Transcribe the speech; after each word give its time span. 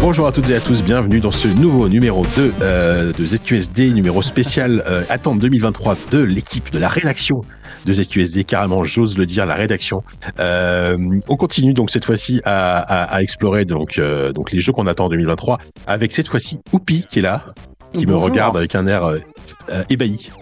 Bonjour 0.00 0.26
à 0.26 0.32
toutes 0.32 0.50
et 0.50 0.56
à 0.56 0.60
tous, 0.60 0.82
bienvenue 0.82 1.20
dans 1.20 1.32
ce 1.32 1.48
nouveau 1.48 1.88
numéro 1.88 2.26
2 2.36 2.52
euh, 2.60 3.12
de 3.14 3.24
ZQSD, 3.24 3.92
numéro 3.92 4.20
spécial 4.20 4.84
euh, 4.86 5.04
Attente 5.08 5.38
2023 5.38 5.96
de 6.10 6.18
l'équipe, 6.18 6.70
de 6.70 6.78
la 6.78 6.88
rédaction 6.88 7.40
de 7.88 7.94
ZQSD, 7.94 8.44
carrément 8.44 8.84
j'ose 8.84 9.16
le 9.18 9.26
dire, 9.26 9.46
la 9.46 9.54
rédaction. 9.54 10.02
Euh, 10.38 10.96
on 11.28 11.36
continue 11.36 11.72
donc 11.74 11.90
cette 11.90 12.04
fois-ci 12.04 12.40
à, 12.44 12.78
à- 12.78 13.04
à 13.16 13.22
explorer 13.22 13.64
donc, 13.64 13.98
euh, 13.98 14.32
donc 14.32 14.52
les 14.52 14.60
jeux 14.60 14.72
qu'on 14.72 14.86
attend 14.86 15.06
en 15.06 15.08
2023 15.08 15.58
avec 15.86 16.12
cette 16.12 16.28
fois-ci 16.28 16.60
Oupi 16.72 17.06
qui 17.08 17.20
est 17.20 17.22
là, 17.22 17.46
qui 17.92 18.06
me 18.06 18.14
regarde 18.14 18.56
avec 18.56 18.74
un 18.74 18.86
air 18.86 19.04
euh, 19.04 19.18
ébahi. 19.90 20.30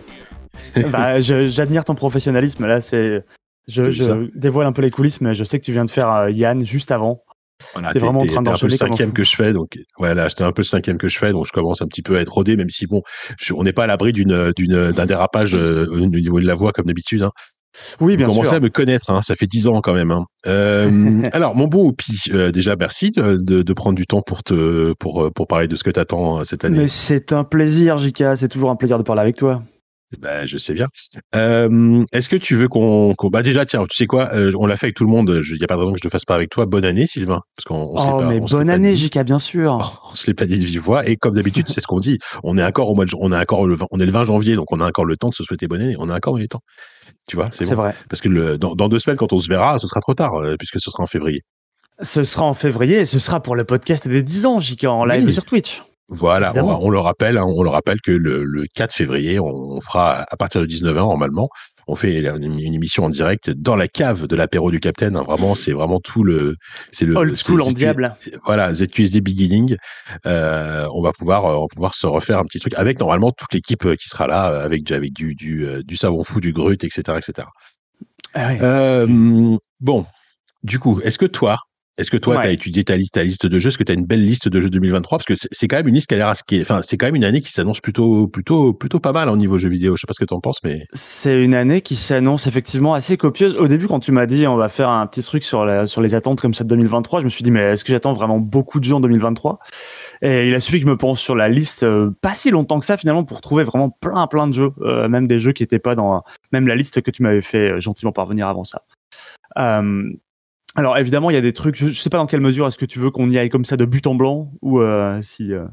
Bah, 0.90 1.20
J'admire 1.20 1.84
ton 1.84 1.94
professionnalisme. 1.94 2.66
Là, 2.66 2.80
c'est. 2.80 3.24
Je, 3.68 4.28
dévoile 4.34 4.66
un 4.66 4.72
peu 4.72 4.82
les 4.82 4.90
coulisses, 4.90 5.20
mais 5.20 5.34
je 5.34 5.44
sais 5.44 5.58
que 5.58 5.64
tu 5.64 5.72
viens 5.72 5.84
de 5.84 5.90
faire 5.90 6.28
Yann 6.30 6.64
juste 6.64 6.90
avant. 6.92 7.20
Voilà, 7.72 7.92
T'es 7.92 7.98
vraiment 8.00 8.20
en 8.20 8.26
train 8.26 8.42
t'es 8.42 8.50
un 8.50 8.52
peu 8.54 8.66
le 8.66 8.72
d'enchaîner 8.72 8.74
un 8.74 8.76
cinquième 8.76 9.12
que 9.12 9.24
je 9.24 9.34
fais, 9.36 9.52
donc 9.52 9.78
voilà, 9.98 10.28
j'étais 10.28 10.42
un 10.44 10.52
peu 10.52 10.60
le 10.62 10.66
cinquième 10.66 10.98
que 10.98 11.08
je 11.08 11.18
fais, 11.18 11.32
donc 11.32 11.46
je 11.46 11.52
commence 11.52 11.80
un 11.82 11.86
petit 11.86 12.02
peu 12.02 12.16
à 12.16 12.20
être 12.20 12.32
rodé, 12.32 12.56
même 12.56 12.68
si 12.70 12.86
bon, 12.86 13.02
je- 13.38 13.54
on 13.54 13.62
n'est 13.62 13.72
pas 13.72 13.84
à 13.84 13.86
l'abri 13.86 14.12
d'une 14.12 14.52
d'une 14.56 14.92
d'un 14.92 15.06
dérapage 15.06 15.54
euh, 15.54 15.86
au 15.90 16.00
niveau 16.00 16.38
de 16.40 16.46
la 16.46 16.54
voix 16.54 16.72
comme 16.72 16.84
d'habitude. 16.86 17.22
Hein. 17.22 17.30
Oui, 18.00 18.16
bien 18.16 18.26
Vous 18.26 18.32
commencez 18.32 18.48
sûr. 18.48 18.56
à 18.56 18.60
me 18.60 18.68
connaître, 18.70 19.10
hein, 19.10 19.20
ça 19.22 19.34
fait 19.36 19.46
dix 19.46 19.66
ans 19.68 19.80
quand 19.82 19.92
même. 19.92 20.10
Hein. 20.10 20.24
Euh, 20.46 21.22
alors, 21.32 21.54
mon 21.54 21.66
bon 21.66 21.86
Oupi, 21.88 22.20
euh, 22.32 22.50
déjà 22.50 22.74
merci 22.76 23.10
de, 23.10 23.36
de, 23.36 23.62
de 23.62 23.72
prendre 23.74 23.96
du 23.96 24.06
temps 24.06 24.22
pour 24.22 24.42
te 24.42 24.94
pour 24.98 25.30
pour 25.34 25.46
parler 25.46 25.68
de 25.68 25.76
ce 25.76 25.84
que 25.84 25.90
t'attends 25.90 26.42
cette 26.44 26.64
année. 26.64 26.76
Mais 26.78 26.88
c'est 26.88 27.32
un 27.32 27.44
plaisir, 27.44 27.98
Jika. 27.98 28.36
C'est 28.36 28.48
toujours 28.48 28.70
un 28.70 28.76
plaisir 28.76 28.96
de 28.98 29.02
parler 29.02 29.20
avec 29.22 29.36
toi. 29.36 29.62
Ben, 30.18 30.46
je 30.46 30.56
sais 30.56 30.72
bien. 30.72 30.86
Euh, 31.34 32.04
Est-ce 32.12 32.28
que 32.28 32.36
tu 32.36 32.54
veux 32.54 32.68
qu'on 32.68 33.14
bah 33.24 33.42
déjà 33.42 33.66
tiens, 33.66 33.84
tu 33.90 33.96
sais 33.96 34.06
quoi, 34.06 34.32
euh, 34.34 34.52
on 34.56 34.66
l'a 34.66 34.76
fait 34.76 34.86
avec 34.86 34.96
tout 34.96 35.04
le 35.04 35.10
monde. 35.10 35.40
Il 35.50 35.56
y 35.60 35.64
a 35.64 35.66
pas 35.66 35.74
de 35.74 35.80
raison 35.80 35.92
que 35.92 35.98
je 35.98 36.04
le 36.04 36.10
fasse 36.10 36.24
pas 36.24 36.36
avec 36.36 36.48
toi. 36.50 36.64
Bonne 36.64 36.84
année, 36.84 37.06
Sylvain, 37.06 37.40
parce 37.56 37.64
qu'on 37.66 37.92
oh, 37.92 38.20
pas- 38.20 38.24
mais 38.28 38.38
bonne 38.38 38.70
année. 38.70 38.94
Jika, 38.96 39.24
bien 39.24 39.40
sûr. 39.40 40.00
on 40.12 40.14
se 40.14 40.26
l'est 40.28 40.34
pas 40.34 40.46
dit 40.46 40.58
de 40.58 40.64
vive 40.64 40.80
voix 40.80 41.06
et 41.08 41.16
comme 41.16 41.34
d'habitude 41.34 41.66
c'est 41.68 41.80
ce 41.80 41.86
qu'on 41.88 41.98
dit 41.98 42.18
on 42.44 42.56
est 42.56 42.64
encore 42.64 42.88
au 42.88 42.94
mois 42.94 43.04
de 43.04 43.10
on 43.18 43.32
est 43.32 43.36
encore 43.38 43.66
le 43.66 43.74
20 43.74 43.86
on 43.90 43.98
est 44.00 44.06
le 44.06 44.12
20 44.12 44.24
janvier 44.24 44.54
donc 44.54 44.70
on 44.72 44.80
a 44.80 44.86
encore 44.86 45.04
le 45.04 45.16
temps 45.16 45.28
de 45.30 45.34
se 45.34 45.42
souhaiter 45.42 45.66
bonne 45.66 45.80
année 45.82 45.96
on 45.98 46.08
a 46.08 46.16
encore 46.16 46.34
dans 46.34 46.38
les 46.38 46.48
temps 46.48 46.60
tu 47.28 47.36
vois 47.36 47.48
c'est 47.52 47.68
bon 47.68 47.74
vrai. 47.82 47.94
parce 48.08 48.20
que 48.20 48.28
le, 48.28 48.58
dans, 48.58 48.74
dans 48.74 48.88
deux 48.88 48.98
semaines 49.00 49.16
quand 49.16 49.32
on 49.32 49.38
se 49.38 49.48
verra 49.48 49.78
ce 49.78 49.86
sera 49.88 50.00
trop 50.00 50.14
tard 50.14 50.34
euh, 50.36 50.54
puisque 50.56 50.78
ce 50.80 50.90
sera 50.90 51.02
en 51.02 51.06
février 51.06 51.42
Ce 52.02 52.24
sera 52.24 52.44
en 52.46 52.54
février 52.54 52.98
et 53.00 53.06
ce 53.06 53.18
sera 53.18 53.40
pour 53.42 53.56
le 53.56 53.64
podcast 53.64 54.06
des 54.06 54.22
10 54.22 54.46
ans, 54.46 54.60
Jika, 54.60 54.90
en 54.92 55.04
live 55.04 55.24
Oui. 55.26 55.32
sur 55.32 55.44
Twitch. 55.44 55.82
Voilà 56.08 56.52
on, 56.54 56.88
le 56.88 56.98
rappelle 57.00 57.36
hein, 57.36 57.44
on 57.46 57.62
le 57.62 57.70
rappelle 57.70 58.00
que 58.00 58.12
le, 58.12 58.44
le 58.44 58.66
4 58.74 58.94
février 58.94 59.40
on 59.40 59.80
fera 59.80 60.24
à 60.30 60.36
partir 60.36 60.60
de 60.60 60.66
19h 60.66 60.94
normalement 60.94 61.48
on 61.88 61.94
fait 61.94 62.18
une, 62.18 62.58
émission 62.58 63.04
en 63.04 63.08
direct 63.08 63.50
dans 63.50 63.76
la 63.76 63.86
cave 63.86 64.26
de 64.26 64.34
l'apéro 64.34 64.70
du 64.70 64.80
Capitaine. 64.80 65.16
hein. 65.16 65.22
Vraiment, 65.22 65.54
c'est 65.54 65.72
vraiment 65.72 66.00
tout 66.00 66.24
le, 66.24 66.56
c'est 66.90 67.04
le 67.04 67.16
Old 67.16 67.36
school 67.36 67.62
en 67.62 67.70
diable. 67.70 68.16
voilà, 68.44 68.72
ZQSD 68.74 69.20
Beginning, 69.20 69.76
euh, 70.26 70.88
on 70.92 71.00
va 71.00 71.12
pouvoir, 71.12 71.46
euh, 71.46 71.54
on 71.54 71.62
va 71.62 71.66
pouvoir 71.68 71.94
se 71.94 72.06
refaire 72.06 72.38
un 72.38 72.44
petit 72.44 72.58
truc 72.58 72.74
avec 72.74 72.98
normalement 72.98 73.30
toute 73.30 73.52
l'équipe 73.54 73.84
euh, 73.84 73.94
qui 73.94 74.08
sera 74.08 74.26
là, 74.26 74.62
avec 74.62 74.82
du, 74.82 74.94
avec 74.94 75.12
du, 75.12 75.34
du, 75.34 75.84
du 75.84 75.96
savon 75.96 76.24
fou, 76.24 76.40
du 76.40 76.52
grut, 76.52 76.82
etc., 76.82 77.18
etc. 77.18 77.46
Ah 78.34 78.48
ouais. 78.48 78.58
Euh, 78.62 79.56
bon, 79.80 80.06
du 80.64 80.80
coup, 80.80 81.00
est-ce 81.02 81.18
que 81.18 81.26
toi, 81.26 81.58
est-ce 81.98 82.10
que 82.10 82.16
toi, 82.16 82.36
Ouais. 82.36 82.42
tu 82.42 82.48
as 82.48 82.50
étudié 82.52 82.84
ta 82.84 82.96
liste, 82.96 83.14
ta 83.14 83.24
liste 83.24 83.46
de 83.46 83.58
jeux, 83.58 83.68
est-ce 83.68 83.78
que 83.78 83.84
tu 83.84 83.92
as 83.92 83.94
une 83.94 84.04
belle 84.04 84.24
liste 84.24 84.48
de 84.48 84.60
jeux 84.60 84.70
2023 84.70 85.18
Parce 85.18 85.26
que 85.26 85.48
c'est 85.50 85.68
quand 85.68 85.76
même 85.76 85.88
une 85.88 85.94
liste 85.94 86.08
qui 86.08 86.14
a 86.14 86.18
l'air, 86.18 86.32
enfin, 86.62 86.82
c'est 86.82 86.96
quand 86.96 87.06
même 87.06 87.16
une 87.16 87.24
année 87.24 87.40
qui 87.40 87.50
s'annonce 87.52 87.80
plutôt, 87.80 88.26
plutôt, 88.28 88.72
plutôt 88.72 89.00
pas 89.00 89.12
mal 89.12 89.28
au 89.28 89.36
niveau 89.36 89.58
jeux 89.58 89.68
vidéo. 89.68 89.96
Je 89.96 90.00
sais 90.02 90.06
pas 90.06 90.12
ce 90.12 90.20
que 90.20 90.24
tu 90.24 90.34
en 90.34 90.40
penses, 90.40 90.62
mais 90.64 90.86
C'est 90.92 91.42
une 91.42 91.54
année 91.54 91.80
qui 91.80 91.96
s'annonce 91.96 92.46
effectivement 92.46 92.94
assez 92.94 93.16
copieuse. 93.16 93.56
Au 93.56 93.68
début, 93.68 93.86
quand 93.88 94.00
tu 94.00 94.12
m'as 94.12 94.26
dit 94.26 94.46
on 94.46 94.56
va 94.56 94.68
faire 94.68 94.88
un 94.90 95.06
petit 95.06 95.22
truc 95.22 95.44
sur, 95.44 95.64
la, 95.64 95.86
sur 95.86 96.00
les 96.02 96.14
attentes 96.14 96.40
comme 96.40 96.54
ça 96.54 96.64
de 96.64 96.68
2023, 96.68 97.20
je 97.20 97.24
me 97.24 97.30
suis 97.30 97.42
dit 97.42 97.50
mais 97.50 97.60
est-ce 97.60 97.84
que 97.84 97.92
j'attends 97.92 98.12
vraiment 98.12 98.38
beaucoup 98.38 98.78
de 98.80 98.84
jeux 98.84 98.94
en 98.94 99.00
2023 99.00 99.58
Et 100.22 100.48
il 100.48 100.54
a 100.54 100.60
suffi 100.60 100.78
que 100.78 100.84
je 100.86 100.90
me 100.90 100.96
pense 100.96 101.20
sur 101.20 101.34
la 101.34 101.48
liste 101.48 101.82
euh, 101.82 102.10
pas 102.20 102.34
si 102.34 102.50
longtemps 102.50 102.78
que 102.78 102.86
ça 102.86 102.96
finalement 102.96 103.24
pour 103.24 103.40
trouver 103.40 103.64
vraiment 103.64 103.90
plein 103.90 104.26
plein 104.26 104.46
de 104.48 104.52
jeux, 104.54 104.70
euh, 104.82 105.08
même 105.08 105.26
des 105.26 105.38
jeux 105.40 105.52
qui 105.52 105.62
étaient 105.62 105.78
pas 105.78 105.94
dans 105.94 106.22
même 106.52 106.66
la 106.66 106.74
liste 106.76 107.00
que 107.02 107.10
tu 107.10 107.22
m'avais 107.22 107.42
fait 107.42 107.72
euh, 107.72 107.80
gentiment 107.80 108.12
parvenir 108.12 108.48
avant 108.48 108.64
ça. 108.64 108.82
Euh, 109.58 110.02
alors 110.76 110.96
évidemment, 110.98 111.30
il 111.30 111.34
y 111.34 111.38
a 111.38 111.40
des 111.42 111.52
trucs. 111.52 111.74
Je, 111.76 111.86
je 111.88 112.00
sais 112.00 112.10
pas 112.10 112.18
dans 112.18 112.26
quelle 112.26 112.40
mesure 112.40 112.66
est-ce 112.66 112.76
que 112.78 112.84
tu 112.84 112.98
veux 112.98 113.10
qu'on 113.10 113.28
y 113.30 113.38
aille 113.38 113.48
comme 113.48 113.64
ça 113.64 113.76
de 113.76 113.84
but 113.84 114.06
en 114.06 114.14
blanc 114.14 114.52
ou 114.62 114.80
euh, 114.80 115.18
si. 115.22 115.52
euh, 115.52 115.64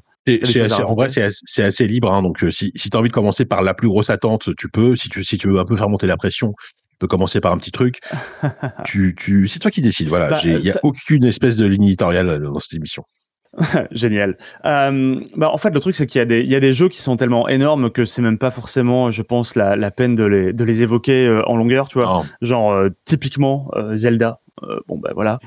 assez- 0.66 0.82
en 0.84 0.96
vrai, 0.96 1.10
c'est 1.10 1.22
assez, 1.24 1.62
assez 1.64 1.86
libre. 1.88 2.12
hein, 2.12 2.22
donc, 2.22 2.44
euh, 2.44 2.50
si, 2.52 2.72
si 2.76 2.90
tu 2.90 2.96
as 2.96 3.00
envie 3.00 3.10
de 3.10 3.14
commencer 3.14 3.44
par 3.46 3.62
la 3.62 3.74
plus 3.74 3.88
grosse 3.90 4.10
attente, 4.10 4.50
tu 4.58 4.70
peux. 4.70 4.96
Si 4.96 5.10
tu, 5.10 5.24
si 5.24 5.38
tu 5.38 5.50
veux 5.50 5.60
un 5.60 5.66
peu 5.66 5.76
faire 5.76 5.90
monter 5.90 6.08
la 6.08 6.16
pression, 6.18 6.54
tu 6.92 6.96
peux 7.00 7.08
commencer 7.08 7.42
par 7.42 7.52
un 7.52 7.58
petit 7.58 7.72
truc. 7.72 8.00
tu, 8.86 9.16
tu, 9.18 9.48
c'est 9.48 9.60
toi 9.60 9.72
qui 9.72 9.82
décides. 9.82 10.08
Voilà. 10.08 10.30
Bah, 10.30 10.40
Il 10.44 10.58
n'y 10.60 10.70
a 10.70 10.74
ça- 10.74 10.80
aucune 10.84 11.26
espèce 11.26 11.58
de 11.58 11.66
ligne 11.66 11.84
éditoriale 11.84 12.40
dans 12.42 12.60
cette 12.60 12.74
émission. 12.74 13.04
Génial. 13.92 14.38
Euh, 14.66 15.20
bah, 15.36 15.52
en 15.52 15.58
fait, 15.58 15.70
le 15.72 15.80
truc, 15.80 15.96
c'est 15.96 16.08
qu'il 16.08 16.20
y, 16.20 16.22
a 16.22 16.26
des- 16.26 16.40
il 16.42 16.50
y 16.50 16.56
a 16.56 16.60
des 16.60 16.74
jeux 16.74 16.90
qui 16.90 17.02
sont 17.02 17.18
tellement 17.18 17.48
énormes 17.48 17.92
que 17.92 18.06
c'est 18.06 18.22
même 18.24 18.38
pas 18.40 18.50
forcément, 18.50 19.12
je 19.12 19.22
pense, 19.22 19.56
la, 19.56 19.76
la 19.76 19.92
peine 19.92 20.16
de 20.16 20.26
les, 20.26 20.54
de 20.54 20.64
les 20.64 20.82
évoquer 20.82 21.28
euh, 21.28 21.44
en 21.48 21.56
longueur, 21.56 21.88
tu 21.88 22.00
vois. 22.00 22.08
Genre, 22.42 22.72
euh, 22.72 22.90
typiquement, 23.06 23.70
Zelda. 23.94 24.40
Euh, 24.62 24.80
bon, 24.88 24.98
bah 25.00 25.12
voilà. 25.16 25.40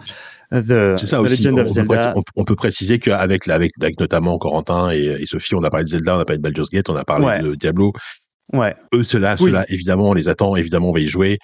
C'est 0.50 1.06
ça 1.06 1.19
The 1.19 1.21
aussi. 1.21 1.43
Legend 1.43 1.59
On, 1.59 1.62
of 1.62 2.15
on 2.17 2.22
peut 2.22 2.31
on- 2.37 2.44
peut 2.44 2.56
préciser 2.56 2.99
qu'avec 2.99 3.49
avec, 3.49 3.72
avec 3.81 4.00
notamment 4.00 4.37
Corentin 4.39 4.91
et, 4.91 5.17
et 5.21 5.27
Sophie, 5.27 5.55
on 5.55 5.62
a 5.62 5.71
parlé 5.71 5.84
de 5.84 5.91
Zelda, 5.91 6.17
on 6.17 6.21
a 6.21 6.25
parlé 6.25 6.39
de 6.39 6.43
Baldur's 6.43 6.71
Gate, 6.71 6.89
on 6.89 6.97
a 6.97 7.05
parlé 7.05 7.27
Ouais. 7.27 7.41
de 7.41 7.55
Diablo. 7.55 7.93
Ouais, 8.53 8.77
Eux, 8.95 9.03
ceux-là, 9.03 9.34
Oui. 9.41 9.53
évidemment, 9.71 10.11
on 10.11 10.15
les 10.15 10.28
attend. 10.28 10.55
Évidemment, 10.55 10.91
on 10.91 10.93
va 10.93 11.00
y 11.00 11.09
jouer. 11.09 11.39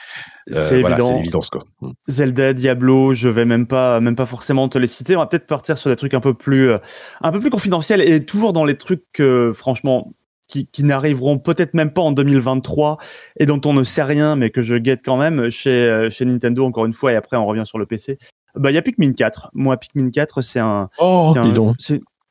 Euh, 0.54 0.68
c'est 0.68 0.80
voilà, 0.82 0.96
l'évidence, 1.16 1.50
quoi. 1.50 1.60
Mm. 1.80 1.90
Zelda, 2.06 2.52
Diablo, 2.52 3.12
je 3.14 3.26
vais 3.28 3.44
même 3.44 3.66
pas, 3.66 3.98
même 3.98 4.14
pas 4.14 4.24
forcément 4.26 4.68
te 4.68 4.78
les 4.78 4.86
citer. 4.86 5.16
On 5.16 5.18
va 5.18 5.26
peut-être 5.26 5.48
partir 5.48 5.78
sur 5.78 5.90
des 5.90 5.96
trucs 5.96 6.14
un 6.14 6.20
peu 6.20 6.32
plus, 6.32 6.70
euh, 6.70 6.78
un 7.20 7.32
peu 7.32 7.40
plus 7.40 7.50
confidentiels 7.50 8.00
et 8.00 8.24
toujours 8.24 8.52
dans 8.52 8.64
les 8.64 8.76
trucs 8.76 9.02
que, 9.12 9.50
franchement, 9.52 10.12
qui, 10.52 10.66
qui 10.66 10.84
n'arriveront 10.84 11.38
peut-être 11.38 11.72
même 11.72 11.92
pas 11.92 12.02
en 12.02 12.12
2023 12.12 12.98
et 13.38 13.46
dont 13.46 13.60
on 13.64 13.72
ne 13.72 13.84
sait 13.84 14.02
rien, 14.02 14.36
mais 14.36 14.50
que 14.50 14.62
je 14.62 14.74
guette 14.74 15.00
quand 15.02 15.16
même 15.16 15.48
chez, 15.48 15.70
euh, 15.70 16.10
chez 16.10 16.26
Nintendo 16.26 16.66
encore 16.66 16.84
une 16.84 16.92
fois 16.92 17.12
et 17.12 17.16
après 17.16 17.38
on 17.38 17.46
revient 17.46 17.64
sur 17.64 17.78
le 17.78 17.86
PC. 17.86 18.18
Bah, 18.54 18.70
il 18.70 18.74
y 18.74 18.76
a 18.76 18.82
Pikmin 18.82 19.14
4. 19.14 19.48
Moi, 19.54 19.78
Pikmin 19.78 20.10
4, 20.10 20.42
c'est 20.42 20.58
un, 20.60 20.90
Oh, 20.98 21.32
un- 21.38 21.54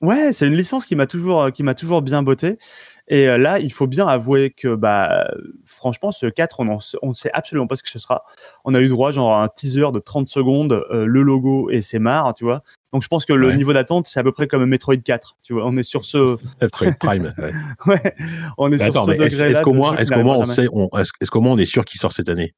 ouais, 0.01 0.33
c'est 0.33 0.45
une 0.45 0.55
licence 0.55 0.85
qui 0.85 0.95
m'a 0.95 1.07
toujours, 1.07 1.41
euh, 1.41 1.49
qui 1.49 1.63
m'a 1.63 1.73
toujours 1.73 2.03
bien 2.03 2.21
botté. 2.21 2.59
Et 3.07 3.27
euh, 3.27 3.39
là, 3.39 3.57
il 3.57 3.73
faut 3.73 3.87
bien 3.87 4.07
avouer 4.07 4.51
que, 4.51 4.75
bah, 4.75 5.27
franchement, 5.65 6.11
ce 6.11 6.27
4, 6.27 6.59
on, 6.59 7.09
ne 7.09 7.13
sait 7.15 7.31
absolument 7.33 7.65
pas 7.65 7.75
ce 7.75 7.81
que 7.81 7.89
ce 7.89 7.97
sera. 7.97 8.23
On 8.65 8.75
a 8.75 8.81
eu 8.81 8.87
droit, 8.87 9.11
genre, 9.11 9.33
à 9.33 9.43
un 9.43 9.47
teaser 9.47 9.91
de 9.91 9.97
30 9.99 10.27
secondes, 10.27 10.73
euh, 10.91 11.05
le 11.05 11.23
logo 11.23 11.71
et 11.71 11.81
c'est 11.81 11.97
marre, 11.97 12.35
tu 12.35 12.43
vois. 12.43 12.61
Donc, 12.93 13.03
je 13.03 13.07
pense 13.07 13.25
que 13.25 13.33
le 13.33 13.47
Ouais. 13.47 13.55
niveau 13.55 13.73
d'attente, 13.73 14.07
c'est 14.07 14.19
à 14.19 14.23
peu 14.23 14.31
près 14.31 14.47
comme 14.47 14.65
Metroid 14.65 14.97
4, 14.97 15.37
tu 15.43 15.53
vois. 15.53 15.65
On 15.65 15.77
est 15.77 15.83
sur 15.83 16.03
ce, 16.05 16.37
Metroid 16.61 16.91
Prime. 16.99 17.33
ouais. 17.37 17.51
ouais, 17.87 18.15
on 18.57 18.67
est 18.67 18.71
Mais 18.71 18.77
sur 18.79 18.87
attends, 18.87 19.05
ce 19.05 19.11
mais 19.11 19.15
est-ce 19.17 19.35
degré-là. 19.37 19.59
est-ce 19.59 19.63
qu'au 19.63 19.73
moins, 19.73 19.95
est-ce 19.97 20.11
qu'au 20.11 20.23
moins 20.23 20.35
on 20.37 20.45
sait, 20.45 20.67
est-ce 20.97 21.61
est 21.61 21.65
sûr 21.65 21.85
qu'il 21.85 21.99
sort 21.99 22.11
cette 22.11 22.29
année? 22.29 22.53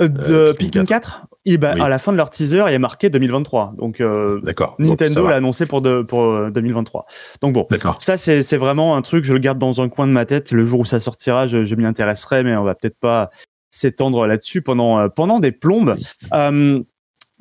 Euh, 0.00 0.08
de 0.08 0.32
euh, 0.32 0.54
Pikmin 0.54 0.84
4, 0.84 1.26
et 1.44 1.56
bah, 1.56 1.74
Oui. 1.76 1.82
à 1.82 1.88
la 1.88 2.00
fin 2.00 2.10
de 2.10 2.16
leur 2.16 2.30
teaser, 2.30 2.64
il 2.66 2.72
est 2.74 2.78
marqué 2.80 3.10
2023. 3.10 3.74
Donc, 3.78 4.00
euh, 4.00 4.40
Nintendo 4.80 5.28
l'a 5.28 5.36
annoncé 5.36 5.66
pour, 5.66 5.82
de, 5.82 6.02
pour 6.02 6.22
euh, 6.24 6.50
2023. 6.50 7.06
Donc, 7.42 7.52
bon. 7.52 7.68
Ça, 8.00 8.16
c'est 8.16 8.56
vraiment 8.56 8.96
un 8.96 9.02
truc, 9.02 9.24
je 9.24 9.32
le 9.32 9.38
garde 9.38 9.58
dans 9.58 9.80
un 9.80 9.88
coin 9.88 10.08
de 10.08 10.12
ma 10.12 10.24
tête. 10.24 10.50
Le 10.50 10.64
jour 10.64 10.80
où 10.80 10.84
ça 10.84 10.98
sortira, 10.98 11.46
je, 11.46 11.64
je 11.64 11.74
m'y 11.76 11.84
intéresserai, 11.86 12.42
mais 12.42 12.56
on 12.56 12.64
va 12.64 12.74
peut-être 12.74 12.98
pas 12.98 13.30
s'étendre 13.70 14.26
là-dessus 14.26 14.62
pendant, 14.62 15.08
pendant 15.10 15.38
des 15.38 15.52
plombes. 15.52 15.96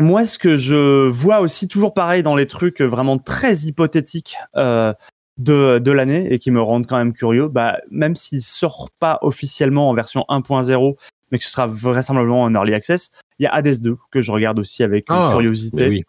Moi, 0.01 0.25
ce 0.25 0.38
que 0.38 0.57
je 0.57 1.07
vois 1.07 1.39
aussi, 1.39 1.68
toujours 1.68 1.94
pareil 1.94 2.24
dans 2.24 2.36
les 2.36 2.48
trucs 2.48 2.81
vraiment 2.81 3.18
très 3.18 3.59
hypothétiques 3.59 4.36
euh, 4.56 4.94
de, 5.38 5.80
de 5.80 5.92
l'année 5.92 6.33
et 6.33 6.39
qui 6.39 6.51
me 6.51 6.62
rendent 6.62 6.88
quand 6.88 6.98
même 6.98 7.13
curieux, 7.13 7.48
bah, 7.48 7.77
même 7.89 8.15
s'il 8.15 8.42
sort 8.42 8.89
pas 9.00 9.19
officiellement 9.21 9.89
en 9.89 9.94
version 9.94 10.25
1.0, 10.30 10.95
mais 11.31 11.38
que 11.38 11.44
ce 11.44 11.50
sera 11.50 11.68
vraisemblablement 11.68 12.44
en 12.44 12.53
early 12.53 12.74
access, 12.74 13.09
il 13.39 13.44
y 13.44 13.48
a 13.48 13.53
Hades 13.53 13.81
2 13.81 13.98
que 14.12 14.21
je 14.21 14.31
regarde 14.31 14.59
aussi 14.59 14.83
avec 14.83 15.06
Ah, 15.09 15.30
curiosité. 15.31 15.88
Oui. 15.88 16.03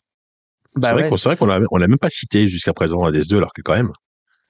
Bah 0.75 0.89
c'est 0.89 0.95
vrai 0.95 1.09
qu'on 1.11 1.17
c'est 1.19 1.29
vrai 1.29 1.37
qu'on 1.37 1.47
l'a 1.47 1.61
on 1.71 1.77
l'a 1.77 1.87
même 1.87 1.99
pas 1.99 2.09
cité 2.09 2.49
jusqu'à 2.49 2.73
présent 2.73 3.05
à 3.05 3.11
DS2 3.11 3.37
alors 3.37 3.53
que 3.53 3.61
quand 3.61 3.75
même. 3.75 3.93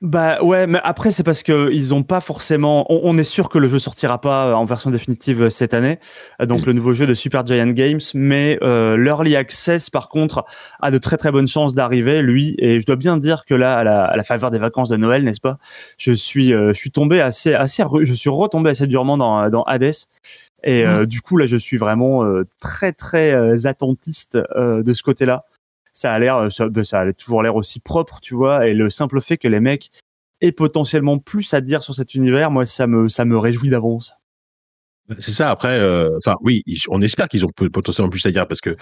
Bah 0.02 0.43
ouais, 0.43 0.66
mais 0.66 0.81
après 0.82 1.12
c'est 1.12 1.22
parce 1.22 1.44
que 1.44 1.70
ils 1.72 1.94
ont 1.94 2.02
pas 2.02 2.20
forcément. 2.20 2.87
On, 2.93 3.02
on 3.04 3.19
est 3.19 3.22
sûr 3.25 3.49
que 3.49 3.58
le 3.58 3.69
jeu 3.69 3.78
sortira 3.78 4.20
pas 4.20 4.49
euh, 4.49 4.54
en 4.54 4.64
version 4.64 4.90
définitive 4.90 5.43
euh, 5.44 5.50
cette 5.50 5.75
année, 5.75 6.00
Euh, 6.40 6.46
donc 6.46 6.62
Mm. 6.62 6.66
le 6.66 6.72
nouveau 6.72 6.93
jeu 6.93 7.06
de 7.06 7.14
Super 7.14 7.46
Giant 7.46 7.69
Games, 7.69 8.00
mais 8.14 8.58
euh, 8.62 8.96
l'early 8.96 9.37
access 9.37 9.90
par 9.90 10.08
contre 10.08 10.44
a 10.81 10.90
de 10.90 10.99
très 10.99 11.16
très 11.19 11.31
bonnes 11.31 11.46
chances 11.46 11.72
d'arriver, 11.72 12.20
lui. 12.20 12.56
Et 12.58 12.81
je 12.81 12.87
dois 12.87 12.96
bien 12.96 13.16
dire 13.16 13.44
que 13.46 13.54
là, 13.54 13.76
à 13.78 13.84
la, 13.84 14.04
à 14.06 14.16
la 14.16 14.25
faveur 14.25 14.50
des 14.50 14.58
vacances 14.58 14.88
de 14.88 14.96
Noël, 14.96 15.22
n'est-ce 15.22 15.40
pas 15.40 15.58
Je 15.99 16.10
suis, 16.12 16.52
euh, 16.52 16.72
je 16.72 16.78
suis 16.78 16.90
tombé 16.90 17.20
assez, 17.20 17.54
assez, 17.54 17.84
je 18.02 18.12
suis 18.12 18.31
retombé 18.31 18.70
assez 18.70 18.88
durement 18.88 19.16
dans 19.16 19.49
dans 19.50 19.62
Hades. 19.64 19.93
Et 20.64 20.84
euh, 20.84 21.06
du 21.06 21.20
coup 21.20 21.37
là, 21.37 21.46
je 21.46 21.56
suis 21.56 21.76
vraiment 21.76 22.25
euh, 22.25 22.44
très 22.60 22.93
très 22.93 23.66
attentiste 23.66 24.38
euh, 24.56 24.82
de 24.82 24.93
ce 24.94 25.02
côté-là. 25.04 25.44
Ça 25.92 26.12
a 26.12 26.18
l'air, 26.18 26.50
ça, 26.50 26.68
ben, 26.68 26.84
ça 26.84 27.00
a 27.00 27.12
toujours 27.12 27.42
l'air 27.42 27.56
aussi 27.56 27.80
propre, 27.80 28.20
tu 28.20 28.34
vois. 28.34 28.66
Et 28.66 28.74
le 28.74 28.90
simple 28.90 29.20
fait 29.20 29.36
que 29.36 29.48
les 29.48 29.60
mecs 29.60 29.90
aient 30.40 30.52
potentiellement 30.52 31.18
plus 31.18 31.54
à 31.54 31.60
dire 31.60 31.82
sur 31.82 31.94
cet 31.94 32.14
univers, 32.14 32.50
moi, 32.50 32.66
ça 32.66 32.86
me, 32.86 33.08
ça 33.08 33.24
me 33.24 33.38
réjouit 33.38 33.70
d'avance. 33.70 34.12
C'est 35.18 35.32
ça. 35.32 35.50
Après, 35.50 35.80
enfin, 36.18 36.36
oui, 36.42 36.62
on 36.88 37.02
espère 37.02 37.28
qu'ils 37.28 37.44
ont 37.44 37.50
potentiellement 37.50 38.10
plus 38.10 38.24
à 38.26 38.30
dire 38.30 38.46
parce 38.46 38.60
que 38.60 38.76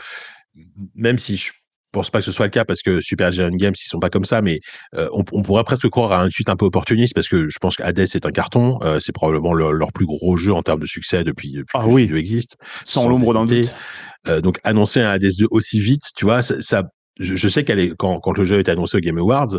même 0.95 1.19
si 1.19 1.37
je 1.37 1.53
pense 1.93 2.11
pas 2.11 2.21
que 2.21 2.25
ce 2.25 2.33
soit 2.33 2.47
le 2.47 2.51
cas 2.51 2.65
parce 2.65 2.83
que 2.83 3.01
Super 3.01 3.33
Giant 3.33 3.51
Games 3.51 3.75
ils 3.77 3.89
sont 3.89 3.99
pas 3.99 4.11
comme 4.11 4.25
ça, 4.25 4.43
mais 4.43 4.61
euh, 4.95 5.09
on, 5.13 5.25
pourrait 5.25 5.65
presque 5.65 5.89
croire 5.89 6.13
à 6.13 6.25
une 6.25 6.31
suite 6.31 6.49
un 6.49 6.57
peu 6.57 6.67
opportuniste 6.67 7.15
parce 7.15 7.29
que 7.29 7.49
je 7.49 7.59
pense 7.59 7.77
qu'Hades 7.77 7.99
est 7.99 8.27
un 8.27 8.31
carton, 8.31 8.79
euh, 8.83 9.01
c'est 9.01 9.13
probablement 9.13 9.53
leur 9.55 9.93
plus 9.93 10.07
gros 10.07 10.37
jeu 10.37 10.53
en 10.53 10.63
termes 10.63 10.81
de 10.81 10.87
succès 10.87 11.25
depuis, 11.25 11.53
depuis 11.53 11.73
ah, 11.75 11.83
que 11.83 11.89
oui. 11.89 12.09
jeu 12.09 12.19
existe. 12.19 12.57
Sans, 12.85 13.09
l'ombre 13.09 13.35
d'un 13.35 13.45
doute. 13.45 13.73
Euh, 14.29 14.41
donc 14.41 14.61
annoncer 14.65 15.01
un 15.01 15.11
Hades 15.11 15.33
2 15.39 15.47
aussi 15.51 15.81
vite, 15.81 16.11
tu 16.15 16.27
vois, 16.27 16.43
ça, 16.43 16.85
je, 17.21 17.49
sais 17.49 17.65
qu'elle 17.65 17.79
est 17.79 17.95
quand, 17.97 18.19
quand 18.21 18.37
le 18.37 18.45
jeu 18.45 18.57
a 18.57 18.61
été 18.61 18.71
annoncé 18.71 18.97
au 18.97 19.01
Game 19.01 19.19
Awards, 19.19 19.59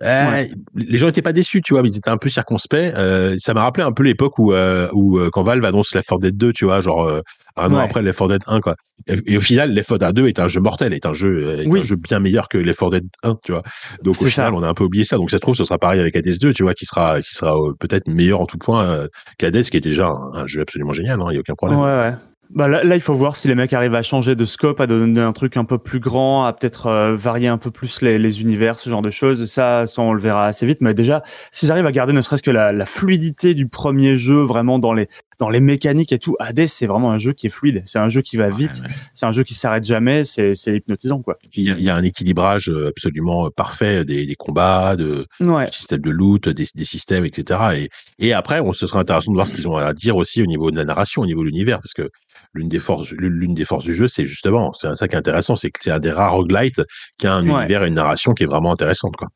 eh, 0.00 0.50
les 0.74 0.98
gens 0.98 1.06
n'étaient 1.06 1.22
pas 1.22 1.34
déçus, 1.34 1.60
tu 1.60 1.74
vois, 1.74 1.82
mais 1.82 1.90
ils 1.90 1.98
étaient 1.98 2.10
un 2.10 2.16
peu 2.16 2.28
circonspects. 2.28 2.74
Euh, 2.74 3.36
ça 3.38 3.52
m'a 3.52 3.62
rappelé 3.62 3.84
un 3.84 3.92
peu 3.92 4.02
l'époque 4.02 4.38
où, 4.38 4.52
euh, 4.52 4.88
où 4.94 5.18
euh, 5.18 5.28
quand 5.30 5.42
Valve 5.42 5.64
annonce 5.64 5.94
Left 5.94 6.08
4 6.08 6.20
Dead 6.20 6.36
2, 6.36 6.52
tu 6.52 6.64
vois, 6.64 6.80
genre 6.80 7.20
un 7.56 7.72
an 7.74 7.78
après 7.78 8.00
Left 8.00 8.18
4 8.18 8.28
Dead 8.28 8.42
1, 8.46 8.60
quoi. 8.60 8.74
Et, 9.06 9.36
au 9.36 9.40
final, 9.40 9.72
Left 9.74 9.90
4 9.90 9.98
Dead 9.98 10.12
2 10.14 10.28
est 10.28 10.38
un 10.38 10.48
jeu 10.48 10.60
mortel, 10.60 10.94
est 10.94 11.04
un 11.04 11.12
jeu, 11.12 11.60
est 11.60 11.68
un 11.68 11.84
jeu 11.84 11.96
bien 11.96 12.20
meilleur 12.20 12.48
que 12.48 12.56
Left 12.56 12.80
4 12.80 12.90
Dead 12.90 13.04
1, 13.22 13.38
tu 13.44 13.52
vois. 13.52 13.62
Donc 14.02 14.20
au 14.20 14.24
final, 14.24 14.54
on 14.54 14.62
a 14.62 14.68
un 14.68 14.74
peu 14.74 14.84
oublié 14.84 15.04
ça. 15.04 15.16
Donc 15.16 15.30
ça 15.30 15.36
se 15.36 15.42
trouve, 15.42 15.56
ce 15.56 15.64
sera 15.64 15.78
pareil 15.78 16.00
avec 16.00 16.16
Hades 16.16 16.38
2, 16.40 16.54
tu 16.54 16.62
vois, 16.62 16.72
qui 16.72 16.86
sera, 16.86 17.20
qui 17.20 17.34
sera 17.34 17.54
peut-être 17.78 18.08
meilleur 18.08 18.40
en 18.40 18.46
tout 18.46 18.58
point 18.58 19.06
qu'Hades, 19.38 19.62
qui 19.62 19.76
est 19.76 19.80
déjà 19.80 20.08
un, 20.08 20.46
jeu 20.46 20.62
absolument 20.62 20.94
génial, 20.94 21.18
il 21.18 21.22
hein, 21.22 21.30
n'y 21.32 21.36
a 21.36 21.40
aucun 21.40 21.54
problème. 21.54 21.78
Ouais, 21.78 21.84
ouais. 21.84 22.14
Bah 22.54 22.68
là, 22.68 22.84
là, 22.84 22.96
il 22.96 23.00
faut 23.00 23.14
voir 23.14 23.34
si 23.36 23.48
les 23.48 23.54
mecs 23.54 23.72
arrivent 23.72 23.94
à 23.94 24.02
changer 24.02 24.36
de 24.36 24.44
scope, 24.44 24.78
à 24.80 24.86
donner 24.86 25.20
un 25.22 25.32
truc 25.32 25.56
un 25.56 25.64
peu 25.64 25.78
plus 25.78 26.00
grand, 26.00 26.44
à 26.44 26.52
peut-être 26.52 26.86
euh, 26.86 27.16
varier 27.16 27.48
un 27.48 27.56
peu 27.56 27.70
plus 27.70 28.02
les, 28.02 28.18
les, 28.18 28.42
univers, 28.42 28.78
ce 28.78 28.90
genre 28.90 29.00
de 29.00 29.10
choses. 29.10 29.50
Ça, 29.50 29.86
ça, 29.86 30.02
on 30.02 30.12
le 30.12 30.20
verra 30.20 30.46
assez 30.46 30.66
vite. 30.66 30.82
Mais 30.82 30.92
déjà, 30.92 31.22
s'ils 31.50 31.72
arrivent 31.72 31.86
à 31.86 31.92
garder 31.92 32.12
ne 32.12 32.20
serait-ce 32.20 32.42
que 32.42 32.50
la, 32.50 32.72
la, 32.72 32.84
fluidité 32.84 33.54
du 33.54 33.68
premier 33.68 34.18
jeu, 34.18 34.42
vraiment 34.42 34.78
dans 34.78 34.92
les 34.92 35.08
dans 35.38 35.48
les 35.48 35.60
mécaniques 35.60 36.12
et 36.12 36.18
tout, 36.18 36.36
Hades, 36.38 36.66
c'est 36.66 36.86
vraiment 36.86 37.10
un 37.10 37.18
jeu 37.18 37.32
qui 37.32 37.46
est 37.46 37.50
fluide. 37.50 37.82
C'est 37.86 37.98
un 37.98 38.10
jeu 38.10 38.20
qui 38.20 38.36
va 38.36 38.50
vite. 38.50 38.82
C'est 39.14 39.26
un 39.26 39.32
jeu 39.32 39.42
qui 39.42 39.54
s'arrête 39.54 39.84
jamais. 39.84 40.24
C'est 40.24 40.54
hypnotisant, 40.66 41.20
quoi. 41.20 41.38
Il 41.54 41.64
y, 41.64 41.70
a, 41.70 41.74
il 41.76 41.82
y, 41.82 41.90
a, 41.90 41.96
un 41.96 42.04
équilibrage 42.04 42.68
euh, 42.68 42.88
absolument 42.88 43.50
parfait 43.50 44.04
des, 44.04 44.26
des 44.26 44.34
combats, 44.36 44.94
de 44.94 45.26
ouais. 45.40 45.66
des 45.66 45.72
systèmes 45.72 46.02
de 46.02 46.10
loot, 46.10 46.48
des, 46.48 46.66
des 46.74 46.84
systèmes, 46.84 47.24
etc. 47.24 47.60
Et, 47.76 47.90
et 48.18 48.32
après, 48.34 48.60
on 48.60 48.72
se 48.72 48.86
sera 48.86 49.00
intéressant 49.00 49.32
de 49.32 49.36
voir 49.36 49.48
ce 49.48 49.54
qu'ils 49.54 49.66
ont 49.66 49.76
à 49.76 49.92
dire 49.94 50.16
aussi 50.16 50.42
au 50.42 50.46
niveau 50.46 50.70
de 50.70 50.76
la 50.76 50.84
narration, 50.84 51.22
au 51.22 51.26
niveau 51.26 51.40
de 51.40 51.46
l'univers, 51.46 51.80
parce 51.80 51.94
que 51.94 52.08
l'une 52.54 52.68
des 52.68 52.80
forces, 52.80 53.12
l'une 53.12 53.54
des 53.54 53.64
forces 53.64 53.84
du 53.84 53.94
jeu, 53.94 54.08
c'est 54.08 54.26
justement, 54.26 54.72
c'est 54.72 54.94
ça 54.94 55.08
qui 55.08 55.14
est 55.14 55.18
intéressant, 55.18 55.56
c'est 55.56 55.70
que 55.70 55.80
c'est 55.82 55.90
un 55.90 55.98
des 55.98 56.10
rares 56.10 56.34
roguelites 56.34 56.82
qui 57.18 57.26
a 57.26 57.34
un 57.34 57.44
univers 57.44 57.84
et 57.84 57.88
une 57.88 57.94
narration 57.94 58.34
qui 58.34 58.44
est 58.44 58.46
vraiment 58.46 58.72
intéressante, 58.72 59.16
quoi. 59.16 59.28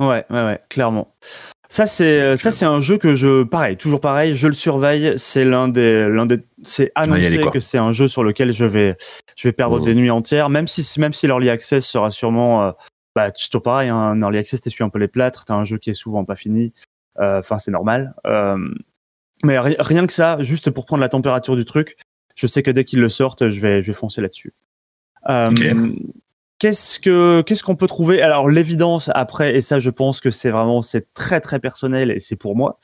Ouais, 0.00 0.24
ouais, 0.30 0.44
ouais, 0.44 0.60
clairement. 0.68 1.10
Ça 1.70 1.86
c'est 1.86 2.20
euh, 2.22 2.36
ça 2.38 2.50
c'est 2.50 2.64
un 2.64 2.80
jeu 2.80 2.96
que 2.96 3.14
je 3.14 3.42
pareil 3.42 3.76
toujours 3.76 4.00
pareil 4.00 4.34
je 4.34 4.46
le 4.46 4.54
surveille 4.54 5.18
c'est 5.18 5.44
l'un 5.44 5.68
des 5.68 6.08
l'un 6.08 6.24
des 6.24 6.38
c'est 6.62 6.90
annoncé 6.94 7.44
que 7.52 7.60
c'est 7.60 7.76
un 7.76 7.92
jeu 7.92 8.08
sur 8.08 8.24
lequel 8.24 8.52
je 8.52 8.64
vais 8.64 8.96
je 9.36 9.48
vais 9.48 9.52
perdre 9.52 9.78
mmh. 9.78 9.84
des 9.84 9.94
nuits 9.94 10.10
entières 10.10 10.48
même 10.48 10.66
si 10.66 10.98
même 10.98 11.12
si 11.12 11.26
l'early 11.26 11.50
access 11.50 11.84
sera 11.86 12.10
sûrement 12.10 12.64
euh, 12.64 12.72
bah 13.14 13.30
toujours 13.30 13.62
pareil 13.62 13.90
hein, 13.90 13.96
un 13.96 14.20
early 14.22 14.38
access 14.38 14.62
t'essuies 14.62 14.82
un 14.82 14.88
peu 14.88 14.98
les 14.98 15.08
plâtres 15.08 15.44
t'as 15.44 15.54
un 15.56 15.66
jeu 15.66 15.76
qui 15.76 15.90
est 15.90 15.94
souvent 15.94 16.24
pas 16.24 16.36
fini 16.36 16.72
euh, 17.20 17.40
enfin 17.40 17.58
c'est 17.58 17.70
normal 17.70 18.14
mais 19.44 19.58
rien 19.58 20.06
que 20.06 20.12
ça 20.14 20.42
juste 20.42 20.70
pour 20.70 20.86
prendre 20.86 21.02
la 21.02 21.10
température 21.10 21.54
du 21.54 21.66
truc 21.66 21.98
je 22.38 22.46
sais 22.46 22.62
que 22.62 22.70
dès 22.70 22.84
qu'ils 22.84 23.00
le 23.00 23.08
sortent, 23.08 23.48
je 23.48 23.60
vais, 23.60 23.82
je 23.82 23.88
vais 23.88 23.92
foncer 23.92 24.20
là-dessus. 24.20 24.54
Euh, 25.28 25.50
qu'est-ce 26.58 27.00
que 27.00 27.42
qu'est-ce 27.42 27.64
qu'on 27.64 27.74
peut 27.74 27.88
trouver? 27.88 28.22
Alors 28.22 28.48
l'évidence 28.48 29.10
après, 29.14 29.56
et 29.56 29.62
ça 29.62 29.80
je 29.80 29.90
pense 29.90 30.20
que 30.20 30.30
c'est 30.30 30.50
vraiment 30.50 30.80
c'est 30.80 31.12
très 31.14 31.40
très 31.40 31.58
personnel 31.58 32.12
et 32.12 32.20
c'est 32.20 32.36
pour 32.36 32.54
moi. 32.56 32.78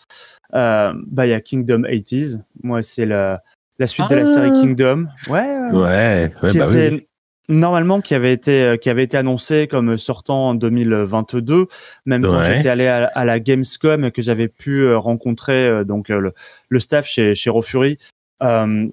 Euh, 0.55 0.93
bah 1.07 1.27
il 1.27 1.31
y 1.31 1.33
a 1.33 1.41
Kingdom 1.41 1.83
80s. 1.83 2.41
Moi 2.65 2.83
c'est 2.83 3.07
la 3.07 3.43
la 3.79 3.87
suite 3.87 4.11
de 4.11 4.17
la 4.17 4.27
série 4.27 4.51
ah. 4.53 4.61
Kingdom. 4.61 5.07
Ouais. 5.29 5.57
Ouais. 5.73 6.33
ouais 6.43 6.53
bah 6.55 6.69
oui. 6.71 7.07
Normalement, 7.47 8.01
qui 8.01 8.15
avait 8.15 8.33
été 8.33 8.63
euh, 8.63 8.77
qui 8.77 8.89
avait 8.89 9.05
été 9.05 9.19
annoncé 9.19 9.69
comme 9.69 9.99
sortant 9.99 10.49
en 10.49 10.55
2022, 10.55 11.67
même 12.07 12.23
quand 12.23 12.43
j'étais 12.43 12.71
allé 12.71 12.87
à, 12.87 13.25
la 13.25 13.39
Gamescom 13.39 14.11
que 14.11 14.23
j'avais 14.23 14.49
pu 14.49 14.91
rencontrer 14.95 15.85
donc 15.85 16.09
le, 16.09 16.33
le 16.71 16.81
staff 16.81 17.07
chez 17.07 17.35
chez 17.35 17.51
Rofuri. 17.51 17.99
Euh, 18.43 18.89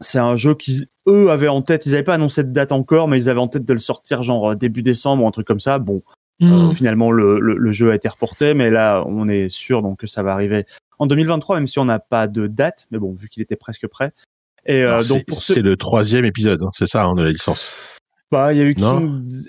c'est 0.00 0.18
un 0.18 0.36
jeu 0.36 0.54
qui 0.54 0.88
eux 1.06 1.30
avaient 1.30 1.48
en 1.48 1.62
tête, 1.62 1.86
ils 1.86 1.92
n'avaient 1.92 2.02
pas 2.02 2.14
annoncé 2.14 2.42
de 2.42 2.52
date 2.52 2.72
encore, 2.72 3.08
mais 3.08 3.18
ils 3.18 3.28
avaient 3.28 3.40
en 3.40 3.48
tête 3.48 3.64
de 3.64 3.72
le 3.72 3.78
sortir 3.78 4.22
genre 4.22 4.52
euh, 4.52 4.54
début 4.54 4.82
décembre 4.82 5.24
ou 5.24 5.28
un 5.28 5.30
truc 5.30 5.46
comme 5.46 5.60
ça. 5.60 5.78
Bon, 5.78 6.02
euh, 6.42 6.46
hmm. 6.46 6.72
finalement 6.72 7.10
le, 7.10 7.38
le, 7.38 7.72
jeu 7.72 7.92
a 7.92 7.94
été 7.94 8.08
reporté, 8.08 8.54
mais 8.54 8.70
là 8.70 9.04
on 9.06 9.28
est 9.28 9.48
sûr 9.48 9.82
donc 9.82 10.00
que 10.00 10.06
ça 10.06 10.22
va 10.22 10.32
arriver 10.32 10.64
en 10.98 11.06
2023, 11.06 11.56
même 11.56 11.66
si 11.66 11.78
on 11.78 11.84
n'a 11.84 11.98
pas 11.98 12.26
de 12.26 12.46
date. 12.46 12.86
Mais 12.90 12.98
bon, 12.98 13.14
vu 13.14 13.28
qu'il 13.28 13.42
était 13.42 13.56
presque 13.56 13.86
prêt. 13.86 14.12
Et 14.66 14.82
euh, 14.82 15.02
donc 15.02 15.24
c'est 15.28 15.60
le 15.60 15.76
troisième 15.76 16.24
épisode, 16.24 16.62
hein, 16.62 16.70
c'est 16.74 16.86
ça 16.86 17.04
hein, 17.04 17.14
de 17.14 17.22
la 17.22 17.30
licence. 17.30 17.70
Bah, 18.34 18.52
il 18.52 18.58
y 18.58 18.62
a 18.62 18.64
eu 18.64 18.74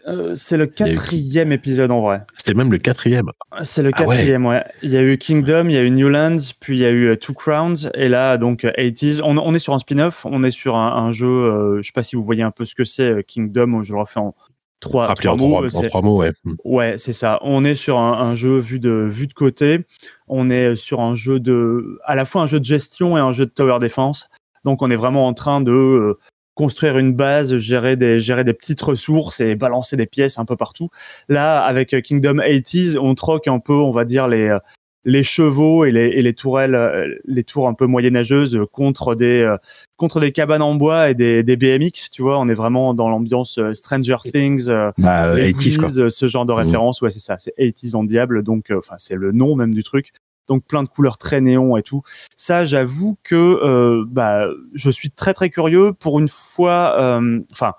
euh, 0.07 0.35
c'est 0.35 0.57
le 0.57 0.67
quatrième 0.67 1.51
épisode 1.51 1.89
en 1.89 2.01
vrai. 2.01 2.21
C'était 2.37 2.53
même 2.53 2.71
le 2.71 2.77
quatrième. 2.77 3.31
C'est 3.63 3.81
le 3.81 3.89
ah 3.91 3.97
quatrième, 3.97 4.45
ouais. 4.45 4.63
Il 4.83 4.91
y 4.91 4.97
a 4.97 5.01
eu 5.01 5.17
Kingdom, 5.17 5.69
il 5.69 5.71
y 5.71 5.77
a 5.77 5.81
eu 5.81 5.89
Newlands, 5.89 6.51
puis 6.59 6.77
il 6.77 6.81
y 6.81 6.85
a 6.85 6.91
eu 6.91 7.07
euh, 7.07 7.15
Two 7.15 7.33
Crowns, 7.33 7.89
et 7.95 8.07
là 8.09 8.37
donc 8.37 8.63
80s. 8.63 9.21
On, 9.23 9.39
on 9.39 9.55
est 9.55 9.59
sur 9.59 9.73
un 9.73 9.79
spin-off, 9.79 10.27
on 10.27 10.43
est 10.43 10.51
sur 10.51 10.75
un, 10.75 11.11
jeu. 11.11 11.25
Euh, 11.25 11.81
je 11.81 11.87
sais 11.87 11.93
pas 11.93 12.03
si 12.03 12.15
vous 12.15 12.23
voyez 12.23 12.43
un 12.43 12.51
peu 12.51 12.63
ce 12.63 12.75
que 12.75 12.85
c'est 12.85 13.25
Kingdom. 13.25 13.81
Je 13.81 13.91
le 13.91 13.99
refais 14.01 14.19
en 14.19 14.35
trois, 14.81 15.11
trois 15.15 15.35
mots. 15.35 15.65
en 15.65 15.81
trois 15.87 16.01
mots, 16.03 16.17
ouais. 16.17 16.33
Hmm. 16.43 16.53
Ouais, 16.63 16.99
c'est 16.99 17.13
ça. 17.13 17.39
On 17.41 17.63
est 17.63 17.73
sur 17.73 17.97
un, 17.97 18.13
un, 18.13 18.35
jeu 18.35 18.59
vu 18.59 18.77
de 18.77 19.33
côté. 19.33 19.79
On 20.27 20.51
est 20.51 20.75
sur 20.75 20.99
un 20.99 21.15
jeu 21.15 21.39
de, 21.39 21.97
à 22.05 22.13
la 22.13 22.25
fois 22.25 22.43
un 22.43 22.47
jeu 22.47 22.59
de 22.59 22.65
gestion 22.65 23.17
et 23.17 23.19
un 23.19 23.31
jeu 23.31 23.47
de 23.47 23.51
tower 23.51 23.79
defense. 23.79 24.29
Donc 24.63 24.83
on 24.83 24.91
est 24.91 24.95
vraiment 24.95 25.25
en 25.25 25.33
train 25.33 25.59
de 25.59 26.19
construire 26.55 26.97
une 26.97 27.13
base, 27.13 27.57
gérer 27.57 27.95
des, 27.95 28.19
gérer 28.19 28.43
des 28.43 28.53
petites 28.53 28.81
ressources 28.81 29.39
et 29.39 29.55
balancer 29.55 29.95
des 29.95 30.07
pièces 30.07 30.39
un 30.39 30.45
peu 30.45 30.55
partout. 30.55 30.89
Là, 31.29 31.63
avec 31.63 32.01
Kingdom 32.01 32.37
80s, 32.37 32.97
on 32.97 33.13
troque 33.13 33.47
un 33.47 33.59
peu, 33.59 33.73
on 33.73 33.91
va 33.91 34.05
dire, 34.05 34.27
les, 34.27 34.57
les 35.03 35.23
chevaux 35.23 35.85
et 35.85 35.91
les, 35.91 36.05
et 36.05 36.21
les 36.21 36.33
tourelles, 36.33 37.19
les 37.25 37.43
tours 37.43 37.67
un 37.67 37.73
peu 37.73 37.85
moyenâgeuses 37.85 38.59
contre 38.71 39.15
des, 39.15 39.55
contre 39.97 40.19
des 40.19 40.31
cabanes 40.31 40.61
en 40.61 40.75
bois 40.75 41.11
et 41.11 41.13
des, 41.13 41.43
des 41.43 41.57
BMX, 41.57 42.09
tu 42.11 42.21
vois. 42.21 42.39
On 42.39 42.47
est 42.47 42.55
vraiment 42.55 42.93
dans 42.93 43.09
l'ambiance 43.09 43.59
Stranger 43.73 44.17
Things, 44.23 44.67
bah, 44.97 45.35
80s, 45.37 46.09
ce 46.09 46.27
genre 46.27 46.45
de 46.45 46.53
mmh. 46.53 46.57
référence. 46.57 47.01
Ouais, 47.01 47.11
c'est 47.11 47.19
ça, 47.19 47.37
c'est 47.37 47.53
80s 47.57 47.95
en 47.95 48.03
diable. 48.03 48.43
Donc, 48.43 48.71
enfin, 48.75 48.95
c'est 48.97 49.15
le 49.15 49.31
nom 49.31 49.55
même 49.55 49.73
du 49.73 49.83
truc 49.83 50.11
donc 50.47 50.63
plein 50.65 50.83
de 50.83 50.89
couleurs 50.89 51.17
très 51.17 51.41
néon 51.41 51.77
et 51.77 51.83
tout. 51.83 52.01
Ça, 52.35 52.65
j'avoue 52.65 53.17
que 53.23 53.35
euh, 53.35 54.03
bah, 54.07 54.47
je 54.73 54.89
suis 54.89 55.11
très 55.11 55.33
très 55.33 55.49
curieux. 55.49 55.93
Pour 55.93 56.19
une 56.19 56.27
fois, 56.27 56.95
euh, 56.99 57.39
enfin, 57.51 57.73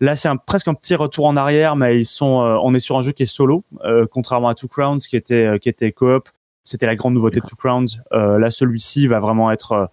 là 0.00 0.16
c'est 0.16 0.28
presque 0.46 0.68
un 0.68 0.74
petit 0.74 0.94
retour 0.94 1.26
en 1.26 1.36
arrière, 1.36 1.76
mais 1.76 2.00
ils 2.00 2.06
sont, 2.06 2.42
euh, 2.42 2.56
on 2.62 2.74
est 2.74 2.80
sur 2.80 2.98
un 2.98 3.02
jeu 3.02 3.12
qui 3.12 3.24
est 3.24 3.26
solo, 3.26 3.64
contrairement 4.10 4.48
à 4.48 4.54
Two 4.54 4.68
Crowns 4.68 4.98
qui 4.98 5.16
était 5.16 5.58
qui 5.60 5.68
était 5.68 5.92
coop. 5.92 6.28
C'était 6.64 6.86
la 6.86 6.94
grande 6.94 7.14
nouveauté 7.14 7.40
de 7.40 7.46
Two 7.46 7.56
Crowns. 7.56 7.88
là, 8.12 8.50
celui-ci 8.50 9.06
va 9.06 9.20
vraiment 9.20 9.50
être 9.50 9.88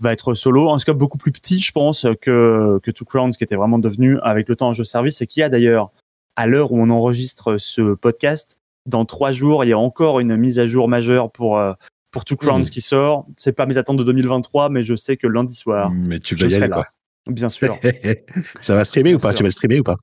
va 0.00 0.12
être 0.12 0.34
solo, 0.34 0.70
un 0.70 0.78
scope 0.78 0.98
beaucoup 0.98 1.18
plus 1.18 1.30
petit, 1.30 1.60
je 1.60 1.72
pense, 1.72 2.06
que 2.20 2.80
que 2.82 2.90
Two 2.90 3.04
Crowns 3.04 3.32
qui 3.32 3.44
était 3.44 3.56
vraiment 3.56 3.78
devenu 3.78 4.18
avec 4.22 4.48
le 4.48 4.56
temps 4.56 4.70
un 4.70 4.72
jeu 4.72 4.84
service 4.84 5.20
et 5.20 5.26
qui 5.26 5.42
a 5.42 5.48
d'ailleurs 5.48 5.90
à 6.36 6.46
l'heure 6.46 6.72
où 6.72 6.80
on 6.80 6.90
enregistre 6.90 7.58
ce 7.58 7.94
podcast 7.94 8.58
dans 8.86 9.04
trois 9.04 9.32
jours, 9.32 9.64
il 9.64 9.68
y 9.68 9.72
a 9.72 9.78
encore 9.78 10.20
une 10.20 10.36
mise 10.36 10.58
à 10.58 10.66
jour 10.66 10.88
majeure 10.88 11.30
pour 11.30 11.58
euh, 11.58 11.72
pour 12.10 12.24
Two 12.24 12.36
Crowns 12.36 12.62
mmh. 12.62 12.70
qui 12.70 12.80
sort. 12.80 13.26
C'est 13.36 13.52
pas 13.52 13.66
mes 13.66 13.78
attentes 13.78 13.96
de 13.96 14.04
2023, 14.04 14.68
mais 14.68 14.84
je 14.84 14.96
sais 14.96 15.16
que 15.16 15.26
lundi 15.26 15.54
soir, 15.54 15.90
mais 15.90 16.18
tu 16.20 16.34
vas 16.34 16.48
y 16.48 16.54
aller, 16.54 16.68
là. 16.68 16.84
Bien 17.26 17.48
sûr. 17.48 17.78
ça 18.60 18.74
va 18.74 18.84
streamer 18.84 19.14
ou 19.14 19.18
pas? 19.18 19.32
Tu 19.32 19.42
vas 19.42 19.48
le 19.48 19.52
streamer 19.52 19.80
ou 19.80 19.84
pas? 19.84 19.96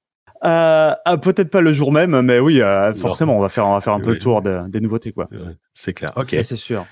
Euh, 0.45 0.95
ah, 1.03 1.17
peut-être 1.17 1.49
pas 1.49 1.59
le 1.59 1.73
jour 1.73 1.91
même, 1.91 2.21
mais 2.21 2.39
oui, 2.39 2.61
euh, 2.61 2.93
forcément, 2.93 3.37
on 3.37 3.41
va 3.41 3.49
faire, 3.49 3.67
on 3.67 3.73
va 3.73 3.81
faire 3.81 3.93
un 3.93 3.99
peu 3.99 4.11
le 4.11 4.19
tour 4.19 4.41
des 4.41 4.79
nouveautés, 4.79 5.11
quoi. 5.11 5.27
C'est 5.73 5.93
clair. 5.93 6.11
Ok. 6.15 6.29
c'est 6.29 6.55
sûr. 6.55 6.85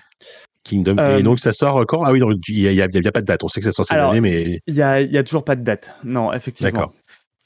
Kingdom. 0.63 0.98
Et 1.17 1.24
donc 1.24 1.39
ça 1.39 1.53
sort 1.53 1.86
quand? 1.88 2.03
Ah 2.03 2.12
oui, 2.12 2.20
il 2.50 2.74
n'y 2.74 2.82
a, 2.82 2.84
a, 2.84 3.12
pas 3.12 3.22
de 3.22 3.25
date. 3.25 3.44
On 3.44 3.48
sait 3.48 3.62
que 3.62 3.65
ça 3.65 3.72
sort 3.72 3.86
cette 3.86 3.98
année, 3.98 4.20
mais 4.20 4.60
il 4.67 4.75
y 4.75 4.82
a, 4.82 4.96
a 4.96 5.24
toujours 5.24 5.46
pas 5.46 5.56
de 5.56 5.63
date. 5.63 5.91
Non, 6.03 6.34
effectivement. 6.34 6.72
D'accord. 6.72 6.94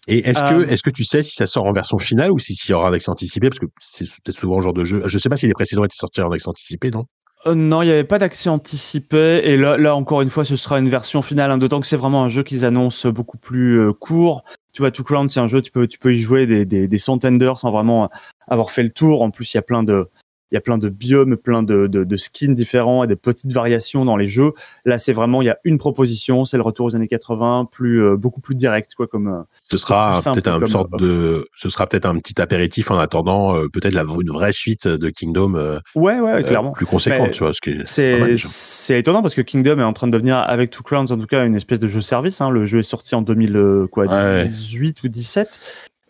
Et 0.08 0.27
est-ce 0.27 0.39
que, 0.39 0.53
euh, 0.53 0.67
est-ce 0.67 0.81
que 0.81 0.89
tu 0.89 1.03
sais 1.03 1.22
si 1.22 1.36
ça 1.36 1.46
sort 1.46 1.65
en 1.65 1.74
version 1.74 2.00
finale 2.00 2.31
ou 2.31 2.39
s'il 2.39 2.55
y 2.70 2.74
aura 2.74 2.89
un 2.89 2.93
accès 2.93 3.10
anticipé? 3.10 3.50
Parce 3.50 3.60
que 3.60 3.67
c'est 3.79 4.05
peut-être 4.05 4.39
souvent 4.39 4.58
le 4.58 4.63
genre 4.63 4.74
de 4.74 4.84
jeu. 4.84 5.03
Je 5.05 5.17
sais 5.17 5.29
pas 5.29 5.38
si 5.38 5.48
les 5.48 5.53
précédents 5.53 5.84
étaient 5.84 5.96
sortis 5.96 6.22
en 6.22 6.31
accès 6.31 6.50
anticipé, 6.50 6.89
non? 6.89 7.05
Euh, 7.48 7.55
non, 7.55 7.81
il 7.81 7.86
n'y 7.86 7.91
avait 7.91 8.03
pas 8.03 8.20
d'accès 8.20 8.50
anticipé. 8.50 9.41
Et 9.43 9.58
là, 9.58 9.77
là, 9.77 9.96
encore 9.96 10.22
une 10.22 10.29
fois, 10.29 10.46
ce 10.46 10.55
sera 10.55 10.79
une 10.79 10.89
version 10.89 11.22
finale. 11.22 11.51
Hein, 11.51 11.58
D'autant 11.58 11.81
que 11.81 11.88
c'est 11.88 11.98
vraiment 11.98 12.24
un 12.24 12.29
jeu 12.29 12.43
qu'ils 12.43 12.65
annoncent 12.65 13.10
beaucoup 13.10 13.38
plus 13.38 13.79
euh, 13.79 13.93
court. 13.93 14.43
Tu 14.74 14.81
vois, 14.81 14.91
Two 14.91 15.03
Crowns, 15.03 15.29
c'est 15.29 15.39
un 15.39 15.48
jeu, 15.48 15.62
tu 15.62 15.72
peux, 15.72 15.88
tu 15.88 16.00
peux 16.00 16.13
y 16.13 16.20
jouer 16.20 16.46
des, 16.46 16.65
des, 16.65 16.88
des 16.88 16.98
centaines 16.98 17.38
d'heures 17.38 17.60
sans 17.60 17.72
vraiment 17.72 18.10
avoir 18.48 18.72
fait 18.72 18.84
le 18.84 18.89
tour. 18.89 19.22
En 19.22 19.31
plus, 19.31 19.53
il 19.53 19.58
y 19.58 19.60
a 19.60 19.63
plein 19.63 19.84
de, 19.84 20.08
il 20.51 20.55
y 20.55 20.58
a 20.58 20.62
plein 20.62 20.77
de 20.77 20.89
biomes, 20.89 21.38
plein 21.38 21.63
de, 21.63 21.88
de, 21.88 22.03
de, 22.03 22.15
skins 22.17 22.53
différents 22.53 23.03
et 23.03 23.08
des 23.08 23.15
petites 23.15 23.51
variations 23.51 24.03
dans 24.03 24.17
les 24.17 24.27
jeux. 24.27 24.51
Là, 24.86 25.00
c'est 25.00 25.13
vraiment, 25.13 25.41
il 25.41 25.46
y 25.46 25.50
a 25.50 25.58
une 25.63 25.77
proposition, 25.77 26.46
c'est 26.46 26.58
le 26.58 26.63
retour 26.63 26.88
aux 26.88 26.96
années 26.96 27.08
80, 27.08 27.70
plus, 27.72 28.03
euh, 28.03 28.17
beaucoup 28.17 28.41
plus 28.41 28.55
direct, 28.55 28.93
quoi, 28.96 29.08
comme. 29.08 29.27
Euh, 29.27 29.41
ce 29.70 29.77
sera 29.77 30.20
peut-être 30.24 30.48
un 30.50 30.65
sorte 30.67 31.00
de, 31.00 31.48
ce 31.55 31.70
sera 31.70 31.88
peut-être 31.88 32.05
un 32.05 32.17
petit 32.17 32.41
apéritif 32.41 32.91
en 32.91 32.98
attendant 32.98 33.55
euh, 33.55 33.67
peut-être 33.72 33.98
une 34.20 34.31
vraie 34.31 34.51
suite 34.51 34.88
de 34.88 35.10
Kingdom. 35.10 35.53
ouais, 35.96 36.20
ouais, 36.20 36.43
clairement. 36.43 36.72
plus 36.72 36.86
conséquente, 36.86 37.31
tu 37.31 37.43
vois, 37.43 37.53
c'est, 37.84 38.38
c'est 38.38 39.00
étonnant 39.00 39.22
parce 39.22 39.36
que 39.36 39.41
Kingdom 39.41 39.79
est 39.79 39.84
en 39.84 39.93
train 39.93 40.08
de 40.08 40.12
devenir, 40.12 40.38
avec 40.38 40.70
Two 40.72 40.84
Crowns, 40.84 41.12
en 41.12 41.17
tout 41.17 41.27
cas, 41.27 41.46
une 41.46 41.55
espèce 41.55 41.79
de 41.79 41.88
jeu 41.88 42.01
service. 42.01 42.41
Hein. 42.41 42.50
Le 42.50 42.65
jeu 42.65 42.79
est 42.79 42.84
sorti 42.84 43.15
en 43.15 43.22
2018 43.22 45.03
ou 45.03 45.08
17. 45.08 45.60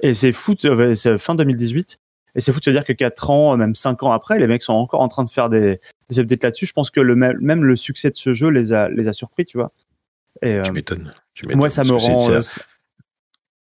Et 0.04 0.14
c'est 0.16 0.34
fou, 0.34 0.56
c'est 0.60 1.18
fin 1.20 1.36
2018. 1.36 2.00
Et 2.36 2.42
c'est 2.42 2.54
fou 2.54 2.60
de 2.60 2.66
se 2.66 2.70
dire 2.70 2.86
que 2.86 2.94
4 2.94 3.30
ans, 3.30 3.58
même 3.58 3.76
5 3.76 4.04
ans 4.04 4.12
après, 4.12 4.40
les 4.40 4.48
mecs 4.48 4.64
sont 4.64 4.74
encore 4.74 5.02
en 5.02 5.08
train 5.08 5.24
de 5.24 5.30
faire 5.30 5.50
des, 5.50 5.80
des 6.10 6.20
updates 6.20 6.44
là-dessus. 6.44 6.66
Je 6.66 6.74
pense 6.74 6.90
que 6.90 7.02
le, 7.02 7.16
même 7.16 7.64
le 7.64 7.76
succès 7.76 8.10
de 8.10 8.16
ce 8.16 8.34
jeu 8.34 8.50
les 8.50 8.74
a, 8.74 8.90
les 8.90 9.08
a 9.08 9.14
surpris, 9.14 9.46
tu 9.46 9.58
vois. 9.58 9.72
Et, 10.42 10.60
tu 10.64 10.70
euh, 10.70 10.74
m'étonnes. 10.74 11.14
Moi, 11.54 11.70
ça 11.70 11.84
me 11.84 11.94
rend. 11.94 12.42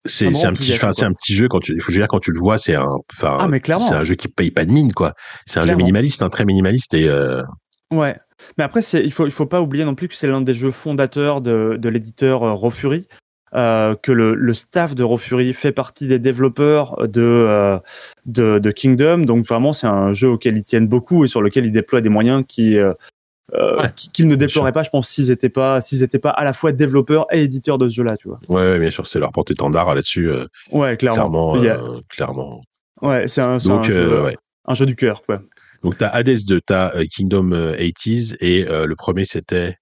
C'est 0.05 0.27
un 0.45 0.53
petit, 0.53 0.73
c'est 0.73 1.05
un 1.05 1.13
petit 1.13 1.33
jeu 1.33 1.47
quand 1.47 1.61
tu, 1.61 1.73
il 1.73 1.81
faut 1.81 1.93
dire 1.93 2.07
quand 2.09 2.19
tu 2.19 2.31
le 2.31 2.39
vois, 2.39 2.57
c'est 2.57 2.75
un, 2.75 2.97
ah, 3.21 3.47
c'est 3.61 3.71
un 3.71 4.03
jeu 4.03 4.15
qui 4.15 4.27
paye 4.27 4.51
pas 4.51 4.65
de 4.65 4.71
mine, 4.71 4.91
quoi. 4.91 5.13
C'est 5.45 5.59
un 5.59 5.65
jeu 5.65 5.75
minimaliste, 5.75 6.21
un 6.21 6.29
très 6.29 6.45
minimaliste 6.45 6.93
et. 6.93 7.07
Euh... 7.07 7.41
Ouais. 7.89 8.17
Mais 8.57 8.65
après, 8.65 8.81
il 8.81 9.13
faut, 9.13 9.25
il 9.25 9.31
faut 9.31 9.45
pas 9.45 9.61
oublier 9.61 9.85
non 9.85 9.95
plus 9.95 10.09
que 10.09 10.15
c'est 10.15 10.27
l'un 10.27 10.41
des 10.41 10.53
jeux 10.53 10.71
fondateurs 10.71 11.39
de, 11.39 11.77
de 11.79 11.89
l'éditeur 11.89 12.43
euh, 12.43 12.53
Rofuri, 12.53 13.07
euh, 13.55 13.95
que 13.95 14.11
le, 14.11 14.33
le, 14.33 14.53
staff 14.55 14.95
de 14.95 15.03
Rofuri 15.03 15.53
fait 15.53 15.71
partie 15.71 16.07
des 16.07 16.17
développeurs 16.17 17.07
de, 17.07 17.21
euh, 17.21 17.77
de, 18.25 18.57
de, 18.57 18.71
Kingdom. 18.71 19.19
Donc 19.19 19.45
vraiment, 19.45 19.73
c'est 19.73 19.85
un 19.85 20.11
jeu 20.11 20.27
auquel 20.29 20.57
ils 20.57 20.63
tiennent 20.63 20.87
beaucoup 20.87 21.23
et 21.23 21.27
sur 21.27 21.39
lequel 21.41 21.67
ils 21.67 21.71
déploient 21.71 22.01
des 22.01 22.09
moyens 22.09 22.43
qui 22.47 22.79
euh, 22.79 23.87
qu'ils 23.95 24.27
ne 24.27 24.35
déploraient 24.35 24.71
pas, 24.71 24.81
je 24.81 24.89
pense, 24.89 25.07
s'ils 25.07 25.27
n'étaient 25.27 25.49
pas, 25.49 25.81
s'ils 25.81 26.01
étaient 26.01 26.17
pas 26.17 26.31
à 26.31 26.43
la 26.43 26.53
fois 26.53 26.71
développeurs 26.71 27.27
et 27.31 27.43
éditeurs 27.43 27.77
de 27.77 27.89
ce 27.89 27.95
jeu-là, 27.95 28.17
tu 28.17 28.27
vois. 28.27 28.39
Ouais, 28.49 28.79
bien 28.79 28.89
sûr, 28.89 29.05
c'est 29.05 29.19
leur 29.19 29.31
porte-étendard 29.31 29.93
là-dessus. 29.93 30.31
ouais, 30.71 30.97
clairement. 30.97 31.59
Clairement. 31.59 31.99
clairement. 32.09 32.61
Ouais, 33.03 33.27
c'est 33.27 33.41
un, 33.41 33.59
un, 33.69 33.83
jeu, 33.83 34.23
ouais. 34.23 34.37
un 34.65 34.73
jeu 34.73 34.87
du 34.87 34.95
cœur, 34.95 35.21
quoi. 35.23 35.41
Donc, 35.83 35.97
tu 35.97 36.03
as 36.03 36.09
Hades 36.09 36.45
2, 36.47 36.61
tu 36.65 36.73
as 36.73 36.95
Kingdom 37.11 37.51
80s 37.51 38.35
et 38.39 38.63
le 38.63 38.95
premier 38.95 39.25
c'était 39.25 39.75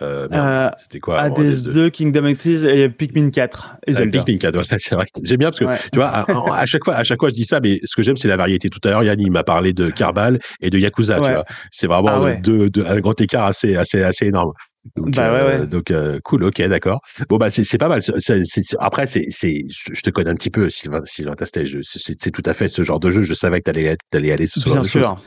euh, 0.00 0.26
euh, 0.32 0.70
c'était 0.78 1.00
quoi 1.00 1.20
Hades 1.20 1.62
2, 1.64 1.90
Kingdom 1.90 2.26
Hearts 2.26 2.46
et 2.46 2.88
Pikmin 2.88 3.30
4 3.30 3.76
et 3.86 3.92
Zelda. 3.92 4.22
Pikmin 4.22 4.38
4, 4.38 4.64
c'est 4.78 4.94
vrai. 4.94 5.04
J'aime 5.22 5.38
bien 5.38 5.50
parce 5.50 5.60
que 5.60 5.90
tu 5.92 5.98
vois, 5.98 6.08
à, 6.08 6.66
chaque 6.66 6.84
fois, 6.84 6.94
à 6.94 7.04
chaque 7.04 7.20
fois, 7.20 7.28
je 7.28 7.34
dis 7.34 7.44
ça, 7.44 7.60
mais 7.60 7.78
ce 7.84 7.94
que 7.94 8.02
j'aime, 8.02 8.16
c'est 8.16 8.28
la 8.28 8.36
variété. 8.36 8.70
Tout 8.70 8.80
à 8.84 8.90
l'heure, 8.90 9.04
Yann, 9.04 9.20
il 9.20 9.30
m'a 9.30 9.44
parlé 9.44 9.74
de 9.74 9.90
Carbal 9.90 10.38
et 10.60 10.70
de 10.70 10.78
Yakuza. 10.78 11.16
Tu 11.16 11.20
vois, 11.20 11.44
c'est 11.70 11.86
vraiment 11.86 12.24
ah 12.24 12.34
deux, 12.34 12.70
un 12.86 13.00
grand 13.00 13.20
écart 13.20 13.44
assez, 13.44 13.76
assez, 13.76 14.02
assez 14.02 14.26
énorme. 14.26 14.52
Donc, 14.96 15.14
bah, 15.14 15.30
euh, 15.30 15.66
donc 15.66 15.90
euh, 15.90 16.18
cool, 16.24 16.42
ok, 16.42 16.60
d'accord. 16.62 17.02
Bon 17.28 17.36
bah 17.36 17.50
c'est 17.50 17.78
pas 17.78 17.88
mal. 17.88 18.02
C 18.02 18.12
après, 18.80 19.06
c'est 19.06 19.24
je 19.30 20.02
te 20.02 20.10
connais 20.10 20.30
un 20.30 20.34
petit 20.34 20.50
peu, 20.50 20.68
Sylvain, 20.68 21.02
Sylvain 21.04 21.34
Tastet. 21.34 21.64
C'est 21.82 22.30
tout 22.30 22.42
à 22.44 22.52
fait 22.52 22.68
ce 22.68 22.82
genre 22.82 22.98
de 22.98 23.10
jeu. 23.10 23.22
Je 23.22 23.34
savais 23.34 23.60
que 23.60 23.70
t'allais 23.70 23.96
allais 24.12 24.32
aller 24.32 24.46
ce 24.48 24.58
soir. 24.58 24.74
Bien 24.74 24.84
sûr. 24.84 25.22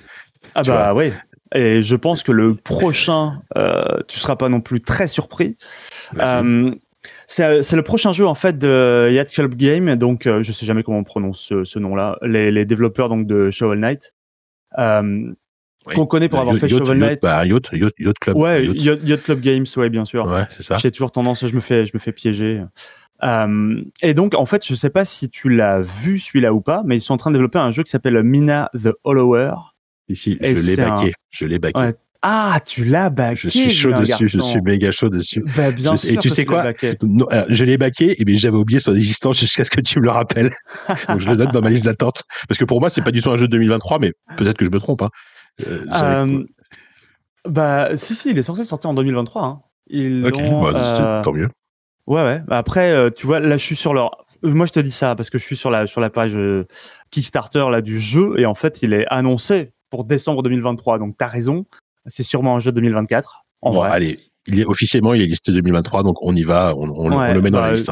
Ah 0.56 0.64
bah 0.64 0.94
oui. 0.94 1.12
Et 1.54 1.84
je 1.84 1.96
pense 1.96 2.24
que 2.24 2.32
le 2.32 2.56
prochain, 2.56 3.42
euh, 3.58 4.00
tu 4.08 4.20
seras 4.20 4.36
pas 4.36 4.50
non 4.50 4.62
plus 4.62 4.82
très 4.82 5.08
surpris. 5.08 5.58
Euh, 6.20 6.72
c'est 7.28 7.76
le 7.76 7.84
prochain 7.84 8.14
jeu 8.14 8.26
en 8.26 8.36
fait 8.36 8.58
de 8.58 9.10
Yacht 9.12 9.32
Club 9.32 9.56
Game, 9.56 9.96
donc 9.96 10.26
euh, 10.26 10.42
je 10.42 10.52
sais 10.52 10.66
jamais 10.66 10.84
comment 10.84 11.00
on 11.00 11.04
prononce 11.04 11.54
ce, 11.64 11.80
nom-là. 11.80 12.18
Les, 12.24 12.52
les, 12.52 12.66
développeurs 12.66 13.10
donc 13.10 13.28
de 13.28 13.52
Shovel 13.52 13.80
Knight, 13.80 14.14
euh, 14.80 15.34
qu'on 15.94 16.06
connaît 16.06 16.30
pour 16.30 16.40
avoir 16.40 16.56
fait 16.56 16.68
Shovel 16.68 16.98
Knight. 16.98 17.22
Bah, 17.22 17.46
Yacht, 17.46 17.70
Yacht, 17.74 17.94
Yacht, 18.00 18.20
Club. 18.20 18.38
Ouais, 18.38 18.66
Yacht. 18.66 19.24
Club 19.24 19.40
Games, 19.42 19.66
ouais, 19.78 19.90
bien 19.90 20.06
sûr. 20.06 20.26
Ouais, 20.26 20.46
c'est 20.50 20.64
ça. 20.64 20.78
J'ai 20.78 20.92
toujours 20.92 21.12
tendance, 21.12 21.46
je 21.46 21.54
me 21.54 21.62
fais, 21.62 21.86
je 21.86 21.92
me 21.94 22.00
fais 22.00 22.12
piéger. 22.12 22.64
Euh, 23.24 23.82
et 24.02 24.14
donc, 24.14 24.36
en 24.36 24.46
fait, 24.46 24.66
je 24.66 24.76
sais 24.76 24.90
pas 24.90 25.06
si 25.06 25.30
tu 25.30 25.50
l'as 25.50 25.80
vu 25.80 26.20
celui-là 26.20 26.54
ou 26.54 26.62
pas, 26.62 26.84
mais 26.86 26.98
ils 26.98 27.02
sont 27.02 27.14
en 27.14 27.18
train 27.18 27.32
de 27.32 27.36
développer 27.36 27.60
un 27.60 27.72
jeu 27.72 27.84
qui 27.84 27.92
s'appelle 27.92 28.22
Mina 28.24 28.70
the 28.74 28.94
Hollower. 29.04 29.54
Ici, 30.08 30.38
je 30.42 30.68
l'ai 30.68 30.76
baqué. 30.76 31.14
Je 31.32 31.46
l'ai 31.46 31.60
baqué. 31.60 31.94
Ah, 32.28 32.60
tu 32.66 32.86
l'as 32.86 33.12
baqué. 33.12 33.36
Je 33.36 33.50
suis 33.50 33.70
chaud 33.70 33.94
dessus, 33.94 34.28
je 34.28 34.42
suis 34.42 34.60
méga 34.62 34.90
chaud 34.90 35.10
dessus. 35.10 35.44
Bah, 35.56 35.70
bien 35.70 35.96
sûr 35.96 36.12
et 36.12 36.18
tu 36.18 36.30
sais 36.30 36.44
quoi 36.44 36.74
Je 36.74 37.64
l'ai 37.64 37.78
baqué, 37.78 38.20
et 38.20 38.38
j'avais 38.38 38.58
oublié 38.58 38.80
son 38.80 38.96
existence 38.96 39.40
jusqu'à 39.40 39.64
ce 39.64 39.70
que 39.70 39.80
tu 39.80 40.00
me 40.00 40.06
le 40.06 40.12
rappelles. 40.12 40.50
Donc 41.08 41.22
je 41.22 41.30
le 41.30 41.36
donne 41.36 41.52
dans 41.52 41.62
ma 41.62 41.70
liste 41.70 41.86
d'attente. 41.86 42.24
Parce 42.50 42.58
que 42.58 42.66
pour 42.66 42.80
moi, 42.80 42.90
c'est 42.90 43.04
pas 43.04 43.12
du 43.12 43.22
tout 43.22 43.30
un 43.30 43.38
jeu 43.38 43.48
de 43.48 43.52
2023, 43.52 44.00
mais 44.00 44.12
peut-être 44.38 44.58
que 44.58 44.66
je 44.66 44.72
me 44.72 44.80
trompe. 44.80 45.04
Hein. 45.04 45.10
Euh, 45.68 45.84
euh, 45.94 46.44
bah, 47.48 47.96
si, 47.96 48.16
si, 48.16 48.32
il 48.32 48.40
est 48.40 48.44
censé 48.44 48.64
sortir 48.64 48.90
en 48.90 48.96
2023. 48.96 49.44
Hein. 49.44 49.62
Ils 49.86 50.26
ok, 50.26 50.34
bah, 50.34 51.20
euh, 51.20 51.22
tant 51.22 51.32
mieux. 51.32 51.50
Ouais, 52.08 52.24
ouais. 52.24 52.42
Bah, 52.48 52.58
après, 52.58 53.12
tu 53.12 53.28
vois, 53.28 53.40
là, 53.40 53.58
je 53.58 53.64
suis 53.64 53.76
sur 53.76 53.94
leur. 53.94 54.10
Moi, 54.42 54.66
je 54.66 54.72
te 54.72 54.80
dis 54.80 54.92
ça 54.92 55.14
parce 55.14 55.30
que 55.30 55.38
je 55.38 55.44
suis 55.44 55.56
sur 55.56 55.70
la, 55.70 55.86
sur 55.86 56.02
la 56.02 56.10
page 56.10 56.36
Kickstarter 57.12 57.68
là, 57.70 57.82
du 57.82 58.00
jeu, 58.00 58.34
et 58.40 58.48
en 58.48 58.56
fait, 58.56 58.82
il 58.82 58.94
est 58.94 59.06
annoncé 59.12 59.75
pour 59.96 60.04
décembre 60.04 60.44
2023. 60.44 61.00
Donc, 61.00 61.16
tu 61.18 61.24
as 61.24 61.28
raison. 61.28 61.66
C'est 62.06 62.24
sûrement 62.24 62.58
un 62.58 62.60
jeu 62.60 62.74
2024. 62.74 63.46
En 63.62 63.72
vrai. 63.72 63.90
Allez, 63.90 64.20
il 64.48 64.60
est 64.60 64.66
officiellement, 64.66 65.14
il 65.14 65.22
est 65.22 65.26
listé 65.26 65.54
2023, 65.54 66.04
donc 66.04 66.18
on 66.22 66.36
y 66.36 66.44
va, 66.44 66.74
on, 66.76 67.08
le 67.08 67.42
met 67.42 67.50
dans 67.50 67.62
la 67.62 67.68
bah, 67.68 67.74
liste. 67.74 67.92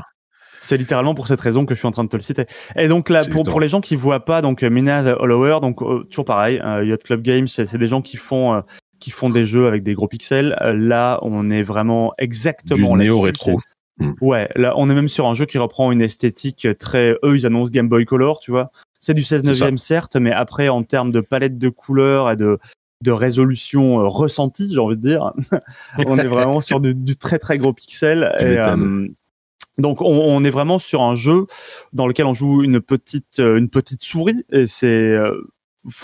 C'est 0.59 0.77
littéralement 0.77 1.15
pour 1.15 1.27
cette 1.27 1.39
raison 1.39 1.65
que 1.65 1.73
je 1.73 1.79
suis 1.79 1.87
en 1.87 1.91
train 1.91 2.03
de 2.03 2.09
te 2.09 2.15
le 2.15 2.21
citer. 2.21 2.45
Et 2.75 2.87
donc 2.89 3.09
là, 3.09 3.21
pour, 3.29 3.43
pour 3.43 3.59
les 3.59 3.69
gens 3.69 3.81
qui 3.81 3.95
voient 3.95 4.23
pas, 4.23 4.41
donc 4.41 4.63
Mina 4.63 5.03
the 5.03 5.15
Hollower, 5.17 5.59
donc 5.61 5.81
euh, 5.81 6.03
toujours 6.03 6.25
pareil, 6.25 6.61
euh, 6.63 6.85
Yacht 6.85 7.03
Club 7.03 7.21
Games, 7.21 7.47
c'est 7.47 7.77
des 7.77 7.87
gens 7.87 8.01
qui 8.01 8.17
font 8.17 8.53
euh, 8.53 8.61
qui 8.99 9.11
font 9.11 9.29
des 9.29 9.45
jeux 9.45 9.67
avec 9.67 9.83
des 9.83 9.93
gros 9.93 10.07
pixels. 10.07 10.55
là, 10.61 11.19
on 11.21 11.49
est 11.49 11.63
vraiment 11.63 12.13
exactement 12.17 12.95
néo 12.97 13.21
rétro. 13.21 13.59
Hmm. 13.97 14.13
Ouais, 14.21 14.49
là, 14.55 14.73
on 14.77 14.89
est 14.89 14.93
même 14.93 15.09
sur 15.09 15.27
un 15.27 15.35
jeu 15.35 15.45
qui 15.45 15.57
reprend 15.57 15.91
une 15.91 16.01
esthétique 16.01 16.67
très. 16.79 17.11
Eux, 17.23 17.35
ils 17.35 17.45
annoncent 17.45 17.71
Game 17.71 17.89
Boy 17.89 18.05
Color, 18.05 18.39
tu 18.39 18.51
vois. 18.51 18.71
C'est 19.03 19.13
du 19.13 19.23
16 19.23 19.43
neuvième 19.43 19.77
certes, 19.77 20.15
mais 20.15 20.31
après 20.31 20.69
en 20.69 20.83
termes 20.83 21.11
de 21.11 21.19
palette 21.19 21.57
de 21.57 21.67
couleurs 21.67 22.31
et 22.31 22.37
de 22.37 22.57
de 23.01 23.11
résolution 23.11 23.99
euh, 23.99 24.07
ressentie, 24.07 24.69
j'ai 24.71 24.79
envie 24.79 24.95
de 24.95 25.01
dire, 25.01 25.33
on 25.97 26.17
est 26.17 26.27
vraiment 26.27 26.61
sur 26.61 26.79
du, 26.79 27.17
très 27.17 27.37
très 27.37 27.57
gros 27.57 27.73
pixel. 27.73 28.33
Et, 28.39 28.57
euh, 28.59 29.05
donc 29.77 29.97
on, 29.99 30.41
est 30.45 30.49
vraiment 30.49 30.79
sur 30.79 31.01
un 31.01 31.15
jeu 31.15 31.47
dans 31.91 32.07
lequel 32.07 32.27
on 32.27 32.33
joue 32.33 32.63
une 32.63 32.79
petite 32.79 33.39
euh, 33.39 33.57
une 33.57 33.69
petite 33.69 34.03
souris 34.03 34.45
et 34.53 34.67
c'est 34.67 35.17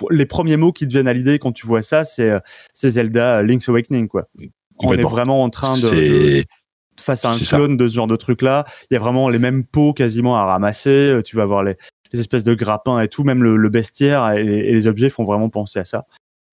les 0.09 0.25
premiers 0.25 0.57
mots 0.57 0.73
qui 0.73 0.85
te 0.85 0.91
viennent 0.91 1.07
à 1.07 1.13
l'idée 1.13 1.39
quand 1.39 1.53
tu 1.53 1.65
vois 1.65 1.81
ça, 1.81 2.03
c'est 2.03 2.41
Zelda 2.73 3.43
Link's 3.43 3.69
Awakening 3.69 4.09
quoi. 4.09 4.27
On 4.79 4.91
est 4.91 5.03
vraiment 5.03 5.41
en 5.41 5.49
train 5.49 5.77
de, 5.77 6.43
face 6.99 7.23
à 7.23 7.31
un 7.31 7.37
clone 7.37 7.77
de 7.77 7.87
ce 7.87 7.95
genre 7.95 8.07
de 8.07 8.17
truc 8.17 8.41
là. 8.41 8.65
Il 8.91 8.95
y 8.95 8.97
a 8.97 8.99
vraiment 8.99 9.29
les 9.29 9.39
mêmes 9.39 9.63
pots 9.63 9.93
quasiment 9.93 10.35
à 10.35 10.43
ramasser. 10.43 11.21
Tu 11.23 11.37
vas 11.37 11.43
avoir 11.43 11.63
les, 11.63 11.77
les 12.11 12.19
espèces 12.19 12.43
de 12.43 12.53
grappins 12.53 12.99
et 12.99 13.07
tout, 13.07 13.23
même 13.23 13.43
le, 13.43 13.69
bestiaire 13.69 14.31
et, 14.31 14.43
les 14.43 14.87
objets 14.87 15.09
font 15.09 15.23
vraiment 15.23 15.49
penser 15.49 15.79
à 15.79 15.85
ça. 15.85 16.05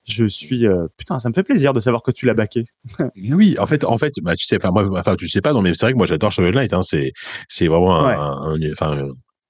Je 0.05 0.25
suis 0.25 0.67
euh, 0.67 0.87
putain, 0.97 1.19
ça 1.19 1.29
me 1.29 1.35
fait 1.35 1.43
plaisir 1.43 1.73
de 1.73 1.81
savoir 1.81 2.03
que 2.03 2.13
tu 2.13 2.27
l'as 2.27 2.35
baqué. 2.35 2.67
oui, 3.17 3.57
en 3.59 3.67
fait, 3.67 3.85
en 3.85 3.99
fait, 3.99 4.15
bah, 4.23 4.37
tu 4.37 4.45
sais, 4.45 4.57
enfin 4.57 4.71
moi, 4.71 4.89
enfin 4.97 5.17
tu 5.17 5.29
sais 5.29 5.41
pas, 5.41 5.53
non, 5.53 5.63
mais 5.63 5.75
c'est 5.75 5.87
vrai 5.87 5.93
que 5.93 5.99
moi 5.99 6.07
j'adore 6.07 6.31
Shovel 6.31 6.55
Knight. 6.55 6.73
Hein, 6.73 6.83
c'est 6.83 7.13
c'est 7.49 7.67
vraiment 7.67 8.07
un, 8.07 8.57
enfin 8.71 9.09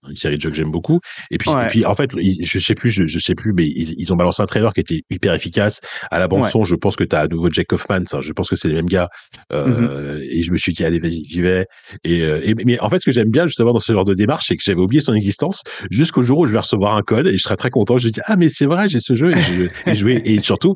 une 0.08 0.16
série 0.16 0.36
de 0.36 0.40
jeux 0.40 0.50
que 0.50 0.56
j'aime 0.56 0.70
beaucoup. 0.70 1.00
Et 1.30 1.38
puis, 1.38 1.50
et 1.50 1.66
puis 1.68 1.84
en 1.84 1.94
fait, 1.94 2.10
je 2.16 2.58
sais 2.58 2.74
plus, 2.74 2.90
je, 2.90 3.06
je 3.06 3.18
sais 3.18 3.34
plus, 3.34 3.52
mais 3.52 3.66
ils, 3.66 3.94
ils, 3.98 4.12
ont 4.12 4.16
balancé 4.16 4.42
un 4.42 4.46
trailer 4.46 4.72
qui 4.72 4.80
était 4.80 5.02
hyper 5.10 5.34
efficace. 5.34 5.80
À 6.10 6.18
la 6.18 6.28
bande 6.28 6.48
son, 6.48 6.64
je 6.64 6.74
pense 6.74 6.96
que 6.96 7.04
tu 7.04 7.16
as 7.16 7.20
à 7.20 7.28
nouveau 7.28 7.50
Jack 7.50 7.72
Hoffman. 7.72 8.04
Je 8.20 8.32
pense 8.32 8.48
que 8.48 8.56
c'est 8.56 8.68
les 8.68 8.74
mêmes 8.74 8.86
gars. 8.86 9.08
Euh, 9.52 10.18
mm-hmm. 10.20 10.28
Et 10.30 10.42
je 10.42 10.52
me 10.52 10.58
suis 10.58 10.72
dit, 10.72 10.84
allez, 10.84 10.98
vas-y, 10.98 11.24
j'y 11.24 11.40
vais. 11.40 11.66
Et, 12.04 12.22
euh, 12.22 12.40
et, 12.42 12.54
mais 12.64 12.78
en 12.80 12.90
fait, 12.90 13.00
ce 13.00 13.06
que 13.06 13.12
j'aime 13.12 13.30
bien 13.30 13.46
justement 13.46 13.72
dans 13.72 13.80
ce 13.80 13.92
genre 13.92 14.04
de 14.04 14.14
démarche, 14.14 14.46
c'est 14.48 14.56
que 14.56 14.62
j'avais 14.64 14.80
oublié 14.80 15.00
son 15.00 15.14
existence 15.14 15.62
jusqu'au 15.90 16.22
jour 16.22 16.38
où 16.38 16.46
je 16.46 16.52
vais 16.52 16.58
recevoir 16.58 16.96
un 16.96 17.02
code 17.02 17.26
et 17.26 17.32
je 17.32 17.42
serai 17.42 17.56
très 17.56 17.70
content. 17.70 17.98
Je 17.98 18.08
dis, 18.08 18.20
ah 18.26 18.36
mais 18.36 18.48
c'est 18.48 18.66
vrai, 18.66 18.88
j'ai 18.88 19.00
ce 19.00 19.14
jeu 19.14 19.32
et, 19.32 19.94
je, 19.94 20.08
et, 20.08 20.34
et 20.34 20.42
surtout, 20.42 20.74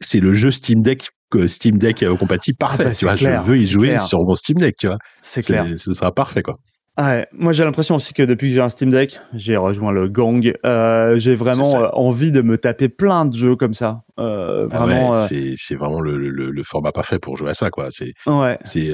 c'est 0.00 0.20
le 0.20 0.32
jeu 0.32 0.50
Steam 0.50 0.82
Deck 0.82 1.08
que 1.30 1.46
Steam 1.46 1.78
Deck 1.78 2.04
compatible 2.18 2.56
parfait. 2.56 2.84
Ah 2.86 2.88
bah, 2.90 2.94
tu 2.94 3.04
vois, 3.04 3.16
je 3.16 3.28
veux 3.44 3.58
y 3.58 3.66
jouer 3.66 3.98
sur 3.98 4.24
mon 4.24 4.34
Steam 4.34 4.58
Deck, 4.58 4.76
tu 4.76 4.86
vois. 4.86 4.98
C'est 5.22 5.44
clair. 5.44 5.66
Ce 5.76 5.92
sera 5.92 6.12
parfait, 6.12 6.42
quoi. 6.42 6.56
Ouais, 6.98 7.26
moi 7.32 7.52
j'ai 7.52 7.62
l'impression 7.62 7.94
aussi 7.96 8.14
que 8.14 8.22
depuis 8.22 8.48
que 8.48 8.54
j'ai 8.54 8.60
un 8.60 8.70
Steam 8.70 8.90
Deck, 8.90 9.20
j'ai 9.34 9.56
rejoint 9.56 9.92
le 9.92 10.08
gang. 10.08 10.54
Euh, 10.64 11.18
j'ai 11.18 11.34
vraiment 11.34 11.76
euh, 11.76 11.88
envie 11.92 12.32
de 12.32 12.40
me 12.40 12.56
taper 12.56 12.88
plein 12.88 13.26
de 13.26 13.36
jeux 13.36 13.54
comme 13.54 13.74
ça. 13.74 14.02
Euh, 14.18 14.66
ah 14.70 14.78
vraiment. 14.78 15.10
Ouais, 15.10 15.54
c'est 15.56 15.74
vraiment 15.74 16.00
le, 16.00 16.16
le, 16.16 16.50
le, 16.50 16.62
format 16.62 16.92
parfait 16.92 17.18
pour 17.18 17.36
jouer 17.36 17.50
à 17.50 17.54
ça, 17.54 17.68
quoi. 17.70 17.88
C'est. 17.90 18.14
Ouais. 18.26 18.58
C'est. 18.64 18.90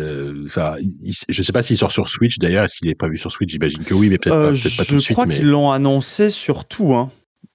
Enfin, 0.47 0.75
je 1.29 1.43
sais 1.43 1.53
pas 1.53 1.63
s'il 1.63 1.77
sort 1.77 1.93
sur 1.93 2.09
Switch 2.09 2.39
d'ailleurs. 2.39 2.65
Est-ce 2.65 2.77
qu'il 2.77 2.89
est 2.89 2.97
pas 2.97 3.09
vu 3.09 3.17
sur 3.17 3.31
Switch? 3.31 3.53
J'imagine 3.53 3.85
que 3.85 3.95
oui, 3.95 4.09
mais 4.11 4.19
peut-être 4.19 4.35
pas, 4.35 4.51
peut 4.51 4.77
pas 4.77 4.85
tout 4.85 4.97
de 4.97 5.01
suite. 5.01 5.09
Je 5.09 5.13
crois 5.13 5.27
qu'ils 5.27 5.49
l'ont 5.49 5.71
annoncé 5.71 6.31
sur 6.31 6.65
tout. 6.65 6.95
Hein. 6.95 7.11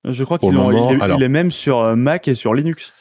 Je 0.05 0.23
crois 0.23 0.39
qu'il 0.39 0.49
il, 0.53 1.15
il, 1.17 1.23
est 1.23 1.29
même 1.29 1.51
sur 1.51 1.97
Mac 1.97 2.29
et 2.29 2.35
sur 2.35 2.53
Linux. 2.53 2.93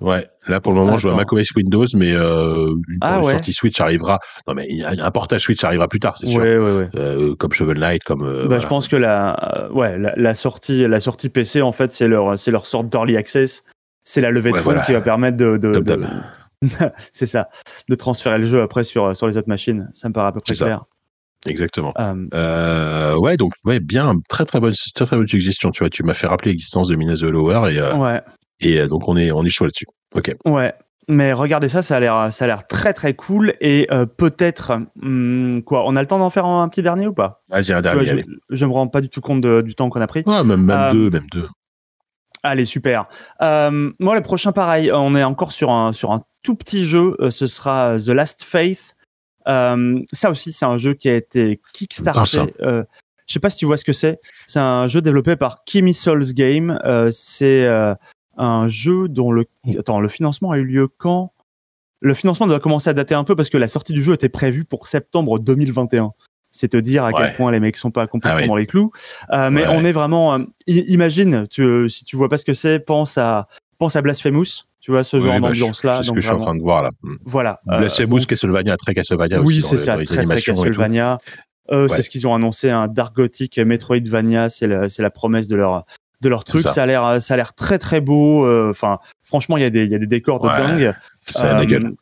Ouais, 0.00 0.28
là 0.46 0.60
pour 0.60 0.72
le 0.72 0.78
moment, 0.78 0.98
je 0.98 1.08
vois 1.08 1.12
Attends. 1.18 1.36
macOS 1.36 1.52
Windows, 1.56 1.86
mais 1.94 2.12
euh, 2.12 2.74
une, 2.88 2.98
Ah 3.00 3.22
ouais. 3.22 3.32
sortie 3.32 3.54
Switch 3.54 3.80
arrivera. 3.80 4.18
Non, 4.46 4.52
mais 4.54 4.68
un 4.84 5.10
portage 5.10 5.40
Switch 5.42 5.64
arrivera 5.64 5.88
plus 5.88 6.00
tard, 6.00 6.18
c'est 6.18 6.26
sûr. 6.26 6.40
Ouais, 6.42 6.58
ouais, 6.58 6.76
ouais. 6.76 6.88
Euh, 6.96 7.34
comme 7.34 7.52
Shovel 7.52 7.78
Knight, 7.78 8.04
comme. 8.04 8.22
euh, 8.22 8.40
Bah, 8.42 8.46
voilà. 8.48 8.62
Je 8.62 8.66
pense 8.66 8.88
que 8.88 8.96
la, 8.96 9.56
euh, 9.56 9.70
ouais, 9.70 9.98
la, 9.98 10.12
la 10.16 10.34
sortie, 10.34 10.86
la 10.86 11.00
sortie 11.00 11.30
PC, 11.30 11.62
en 11.62 11.72
fait, 11.72 11.92
c'est 11.94 12.08
leur, 12.08 12.38
c'est 12.38 12.50
leur 12.50 12.66
sorte 12.66 12.88
d'early 12.90 13.16
access. 13.16 13.64
C'est 14.04 14.20
la 14.20 14.30
levée 14.30 14.52
de 14.52 14.56
fonds 14.58 14.64
voilà. 14.64 14.82
qui 14.82 14.92
va 14.92 15.00
permettre 15.00 15.36
de, 15.38 15.56
de, 15.56 15.82
c'est 17.12 17.26
ça, 17.26 17.48
de 17.88 17.94
transférer 17.94 18.38
le 18.38 18.44
jeu 18.46 18.62
après 18.62 18.84
sur, 18.84 19.16
sur 19.16 19.26
les 19.26 19.36
autres 19.36 19.48
machines. 19.48 19.88
Ça 19.94 20.08
me 20.08 20.12
paraît 20.14 20.28
à 20.28 20.32
peu 20.32 20.40
près 20.40 20.54
ça. 20.54 20.64
clair. 20.66 20.84
Exactement. 21.46 21.92
Euh, 22.34 23.16
ouais, 23.16 23.36
donc 23.36 23.52
ouais, 23.64 23.78
bien, 23.80 24.14
très 24.28 24.44
très 24.44 24.58
bonne, 24.60 24.72
très 24.94 25.06
très 25.06 25.16
bonne 25.16 25.26
suggestion. 25.28 25.70
Tu 25.70 25.80
vois, 25.82 25.90
tu 25.90 26.02
m'as 26.02 26.14
fait 26.14 26.26
rappeler 26.26 26.50
l'existence 26.52 26.88
de 26.88 26.96
Mina 26.96 27.14
the 27.14 27.22
Lower 27.22 27.72
et, 27.72 27.78
euh, 27.78 27.94
ouais, 27.96 28.20
et 28.60 28.80
euh, 28.80 28.86
donc 28.86 29.08
on 29.08 29.16
est 29.16 29.30
on 29.32 29.44
est 29.44 29.50
chaud 29.50 29.64
là-dessus. 29.64 29.86
Ok. 30.14 30.34
ouais. 30.44 30.72
Mais 31.08 31.32
regardez 31.32 31.68
ça, 31.68 31.82
ça 31.82 31.96
a 31.98 32.00
l'air, 32.00 32.32
ça 32.32 32.46
a 32.46 32.48
l'air 32.48 32.66
très 32.66 32.92
très 32.92 33.14
cool 33.14 33.54
et 33.60 33.86
euh, 33.92 34.06
peut-être 34.06 34.80
hum, 35.00 35.62
quoi. 35.64 35.84
On 35.86 35.94
a 35.94 36.00
le 36.00 36.08
temps 36.08 36.18
d'en 36.18 36.30
faire 36.30 36.46
un 36.46 36.68
petit 36.68 36.82
dernier 36.82 37.06
ou 37.06 37.12
pas? 37.12 37.44
Vas-y, 37.48 37.70
un 37.72 37.80
Tu 37.80 37.88
vois, 37.94 38.02
dernier. 38.04 38.24
je, 38.50 38.56
je 38.56 38.64
me 38.64 38.72
rends 38.72 38.88
pas 38.88 39.00
du 39.00 39.08
tout 39.08 39.20
compte 39.20 39.40
de- 39.40 39.60
du 39.60 39.76
temps 39.76 39.88
qu'on 39.88 40.00
a 40.00 40.08
pris. 40.08 40.24
Ouais, 40.26 40.42
même, 40.42 40.62
même 40.64 40.70
Euh, 40.76 40.90
deux, 40.92 41.10
même 41.10 41.26
deux. 41.30 41.46
Allez, 42.42 42.64
super. 42.64 43.06
Euh, 43.40 43.92
moi, 44.00 44.16
le 44.16 44.20
prochain, 44.20 44.50
pareil, 44.50 44.90
on 44.92 45.14
est 45.14 45.22
encore 45.22 45.52
sur 45.52 45.70
un, 45.70 45.92
sur 45.92 46.10
un 46.10 46.24
tout 46.42 46.56
petit 46.56 46.84
jeu. 46.84 47.16
ce 47.30 47.46
sera 47.46 47.96
The 48.04 48.08
Last 48.08 48.42
Faith. 48.42 48.96
Ça 49.46 50.30
aussi, 50.30 50.52
c'est 50.52 50.64
un 50.66 50.76
jeu 50.78 50.94
qui 50.94 51.08
a 51.08 51.14
été 51.14 51.60
Ah, 51.64 51.68
kickstarté. 51.72 52.40
Euh, 52.62 52.82
je 53.28 53.32
sais 53.32 53.40
pas 53.40 53.50
si 53.50 53.58
tu 53.58 53.64
vois 53.66 53.76
ce 53.76 53.84
que 53.84 53.92
c'est. 53.92 54.18
C'est 54.46 54.58
un 54.60 54.88
jeu 54.88 55.00
développé 55.02 55.36
par 55.36 55.62
Kimi 55.64 55.94
Souls 55.94 56.32
Game. 56.34 56.78
C'est 57.12 57.68
un 58.36 58.68
jeu 58.68 59.08
dont 59.08 59.32
le 59.32 59.44
attends 59.78 60.00
le 60.00 60.08
financement 60.08 60.50
a 60.52 60.58
eu 60.58 60.64
lieu 60.64 60.88
quand? 60.88 61.32
Le 62.00 62.12
financement 62.14 62.46
doit 62.46 62.60
commencer 62.60 62.90
à 62.90 62.92
dater 62.94 63.14
un 63.14 63.24
peu 63.24 63.34
parce 63.34 63.48
que 63.48 63.56
la 63.58 63.68
sortie 63.68 63.92
du 63.92 64.02
jeu 64.02 64.12
était 64.14 64.28
prévue 64.28 64.64
pour 64.64 64.86
septembre 64.86 65.38
2021. 65.38 66.12
C'est 66.50 66.68
te 66.68 66.76
dire 66.76 67.04
à 67.04 67.12
quel 67.12 67.32
point 67.34 67.50
les 67.50 67.60
mecs 67.60 67.76
sont 67.76 67.90
pas 67.90 68.06
complètement 68.06 68.38
Ah 68.38 68.42
oui. 68.42 68.48
dans 68.48 68.56
les 68.56 68.66
clous. 68.66 68.90
Euh, 69.32 69.50
mais 69.50 69.62
Ouais. 69.66 69.68
on 69.72 69.84
est 69.84 69.92
vraiment. 69.92 70.34
euh, 70.34 70.44
imagine, 70.66 71.46
tu, 71.48 71.88
si 71.90 72.04
tu 72.04 72.16
vois 72.16 72.28
pas 72.28 72.38
ce 72.38 72.44
que 72.44 72.54
c'est, 72.54 72.78
pense 72.78 73.18
à 73.18 73.46
pense 73.78 73.96
à 73.96 74.02
Blasphemous. 74.02 74.64
Tu 74.80 74.90
vois 74.92 75.02
ce 75.04 75.20
genre 75.20 75.34
Oui, 75.34 75.40
bah, 75.40 75.48
d'ambiance 75.48 75.82
là. 75.84 75.98
C'est 75.98 76.04
ce 76.08 76.12
que 76.12 76.20
je 76.20 76.26
suis 76.26 76.34
en 76.34 76.40
train 76.40 76.54
de 76.54 76.62
voir 76.62 76.82
là. 76.82 76.90
Mm. 77.02 77.14
Voilà. 77.24 77.60
euh, 77.68 77.78
Blasphemous, 77.78 78.20
donc- 78.20 78.28
Castlevania, 78.28 78.76
très 78.76 78.94
Castlevania 78.94 79.40
oui, 79.42 79.60
c'est 79.62 79.76
ça, 79.78 79.94
dans 79.94 79.98
les 80.00 80.06
très 80.06 80.24
très. 80.24 80.40
Castlevania. 80.40 81.18
Euh, 81.72 81.88
Ouais. 81.88 81.96
C'est 81.96 82.02
ce 82.02 82.10
qu'ils 82.10 82.26
ont 82.28 82.34
annoncé, 82.34 82.70
un 82.70 82.86
Dark 82.86 83.14
Gothic 83.16 83.58
Metroidvania, 83.58 84.48
c'est 84.48 84.68
la, 84.68 84.88
c'est 84.88 85.02
la 85.02 85.10
promesse 85.10 85.48
de 85.48 85.56
leur 85.56 85.84
de 86.20 86.28
leur 86.28 86.44
truc. 86.44 86.62
ça. 86.62 86.70
Ça. 86.70 86.82
a 86.82 86.86
l'air, 86.86 87.22
ça 87.22 87.34
a 87.34 87.36
l'air 87.36 87.54
très 87.54 87.78
très 87.78 88.00
beau. 88.00 88.44
euh, 88.46 88.70
Enfin, 88.70 88.98
franchement, 89.22 89.56
il 89.56 89.62
y 89.62 89.66
a 89.66 89.70
des, 89.70 89.84
il 89.84 89.90
y 89.90 89.94
a 89.94 89.98
des 89.98 90.06
décors 90.06 90.40
de 90.40 90.48
Ouais. 90.48 90.56
dingue. 90.58 90.94
Ça 91.24 91.50
a 91.50 91.52
la 91.54 91.60
Euh, 91.60 91.64
gueule. 91.64 91.92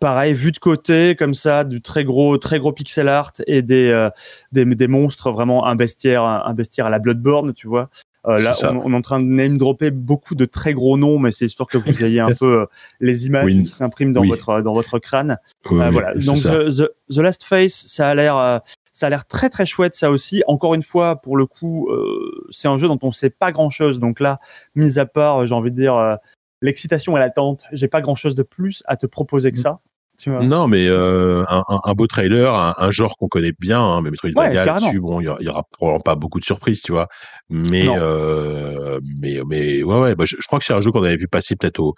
Pareil, 0.00 0.34
vu 0.34 0.50
de 0.50 0.58
côté, 0.58 1.14
comme 1.16 1.34
ça, 1.34 1.62
du 1.62 1.80
très 1.80 2.02
gros, 2.04 2.36
très 2.36 2.58
gros 2.58 2.72
pixel 2.72 3.06
art 3.06 3.32
et 3.46 3.62
des, 3.62 3.90
euh, 3.90 4.10
des, 4.50 4.64
des 4.64 4.88
monstres, 4.88 5.30
vraiment 5.30 5.66
un 5.66 5.76
bestiaire, 5.76 6.24
un 6.24 6.52
bestiaire 6.54 6.86
à 6.86 6.90
la 6.90 6.98
Bloodborne, 6.98 7.52
tu 7.54 7.68
vois. 7.68 7.90
Euh, 8.26 8.38
là, 8.38 8.54
on, 8.64 8.78
on 8.86 8.92
est 8.92 8.96
en 8.96 9.02
train 9.02 9.20
de 9.20 9.26
name 9.28 9.56
dropper 9.58 9.90
beaucoup 9.92 10.34
de 10.34 10.46
très 10.46 10.72
gros 10.72 10.96
noms, 10.96 11.18
mais 11.18 11.30
c'est 11.30 11.44
histoire 11.44 11.68
que 11.68 11.76
vous 11.78 12.02
ayez 12.04 12.20
un 12.20 12.32
peu 12.40 12.62
euh, 12.62 12.66
les 12.98 13.26
images 13.26 13.44
Oui. 13.44 13.64
qui 13.64 13.70
s'impriment 13.72 14.12
dans 14.14 14.22
Oui. 14.22 14.28
votre 14.30 14.62
dans 14.62 14.72
votre 14.72 14.98
crâne. 14.98 15.36
Oui, 15.70 15.80
Euh, 15.80 15.90
voilà. 15.90 16.14
Donc 16.14 16.38
the, 16.38 16.74
the, 16.76 16.88
The 17.14 17.18
Last 17.18 17.44
Face, 17.44 17.74
ça 17.86 18.08
a 18.08 18.14
l'air, 18.16 18.36
euh, 18.36 18.58
ça 18.94 19.08
a 19.08 19.10
l'air 19.10 19.26
très 19.26 19.50
très 19.50 19.66
chouette 19.66 19.94
ça 19.94 20.10
aussi. 20.10 20.42
Encore 20.46 20.72
une 20.74 20.82
fois, 20.84 21.16
pour 21.16 21.36
le 21.36 21.44
coup, 21.44 21.88
euh, 21.90 22.46
c'est 22.50 22.68
un 22.68 22.78
jeu 22.78 22.88
dont 22.88 22.98
on 23.02 23.12
sait 23.12 23.28
pas 23.28 23.52
grand 23.52 23.68
chose. 23.68 23.98
Donc 23.98 24.20
là, 24.20 24.38
mis 24.74 24.98
à 24.98 25.04
part, 25.04 25.42
euh, 25.42 25.46
j'ai 25.46 25.54
envie 25.54 25.72
de 25.72 25.76
dire 25.76 25.96
euh, 25.96 26.14
l'excitation 26.62 27.16
et 27.16 27.20
l'attente, 27.20 27.64
j'ai 27.72 27.88
pas 27.88 28.00
grand 28.00 28.14
chose 28.14 28.34
de 28.36 28.42
plus 28.44 28.82
à 28.86 28.96
te 28.96 29.04
proposer 29.06 29.52
que 29.52 29.58
ça. 29.58 29.80
Tu 30.16 30.30
vois. 30.30 30.44
Non, 30.44 30.68
mais 30.68 30.86
euh, 30.86 31.42
un, 31.48 31.92
beau 31.94 32.06
trailer, 32.06 32.54
un, 32.54 32.72
un 32.78 32.90
genre 32.92 33.16
qu'on 33.16 33.26
connaît 33.26 33.52
bien, 33.58 33.80
hein, 33.82 34.00
mais 34.00 34.12
Metroidvania 34.12 34.60
Ouais, 34.60 34.64
là-dessus, 34.64 35.00
bon, 35.00 35.20
il 35.20 35.24
y 35.24 35.28
aura- 35.28 35.38
il 35.40 35.46
y 35.46 35.48
aura 35.48 35.64
probablement 35.72 36.00
pas 36.00 36.14
beaucoup 36.14 36.38
de 36.38 36.44
surprises, 36.44 36.82
tu 36.82 36.92
vois. 36.92 37.08
Mais, 37.50 37.88
euh, 37.88 39.00
mais, 39.20 39.40
mais 39.44 39.82
ouais, 39.82 40.00
ouais, 40.00 40.14
bah, 40.14 40.24
je, 40.24 40.36
je 40.40 40.46
crois 40.46 40.60
que 40.60 40.64
c'est 40.64 40.72
un 40.72 40.80
jeu 40.80 40.92
qu'on 40.92 41.02
avait 41.02 41.16
vu 41.16 41.26
passer 41.26 41.56
peut-être 41.56 41.80
au 41.80 41.94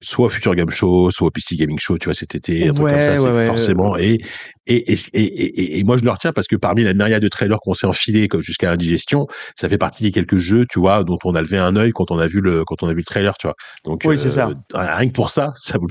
soit 0.00 0.30
Future 0.30 0.54
Game 0.54 0.70
Show, 0.70 1.10
soit 1.10 1.30
PC 1.30 1.56
Gaming 1.56 1.78
Show, 1.78 1.98
tu 1.98 2.06
vois, 2.06 2.14
cet 2.14 2.34
été, 2.34 2.68
un 2.68 2.72
truc 2.72 2.86
Ouais, 2.86 2.92
comme 2.92 3.02
ça, 3.02 3.16
c'est 3.16 3.22
ouais, 3.24 3.32
ouais, 3.32 3.46
forcément. 3.46 3.96
Et, 3.98 4.20
et, 4.66 4.92
et, 4.92 4.96
et, 5.14 5.78
et- 5.78 5.84
moi, 5.84 5.96
je 5.96 6.04
le 6.04 6.10
retiens 6.10 6.32
parce 6.32 6.46
que 6.46 6.56
parmi 6.56 6.84
la 6.84 6.92
myriade 6.94 7.22
de 7.22 7.28
trailers 7.28 7.58
qu'on 7.60 7.74
s'est 7.74 7.86
enfilés 7.86 8.28
comme 8.28 8.42
jusqu'à 8.42 8.70
l'indigestion, 8.70 9.26
ça 9.56 9.68
fait 9.68 9.78
partie 9.78 10.04
des 10.04 10.10
quelques 10.10 10.36
jeux, 10.38 10.66
tu 10.70 10.78
vois, 10.78 11.04
dont 11.04 11.18
on 11.24 11.34
a 11.34 11.42
levé 11.42 11.58
un 11.58 11.74
œil 11.76 11.90
quand 11.92 12.10
on 12.10 12.18
a 12.18 12.26
vu 12.26 12.40
le, 12.40 12.64
quand 12.64 12.82
on 12.82 12.88
a 12.88 12.92
vu 12.92 12.98
le 12.98 13.04
trailer, 13.04 13.36
tu 13.38 13.46
vois. 13.46 13.56
Donc, 13.84 14.02
Oui, 14.04 14.18
c'est 14.18 14.30
ça. 14.30 14.50
Rien 14.74 15.08
que 15.08 15.12
pour 15.14 15.30
ça, 15.30 15.52
ça 15.56 15.78
coup. 15.78 15.88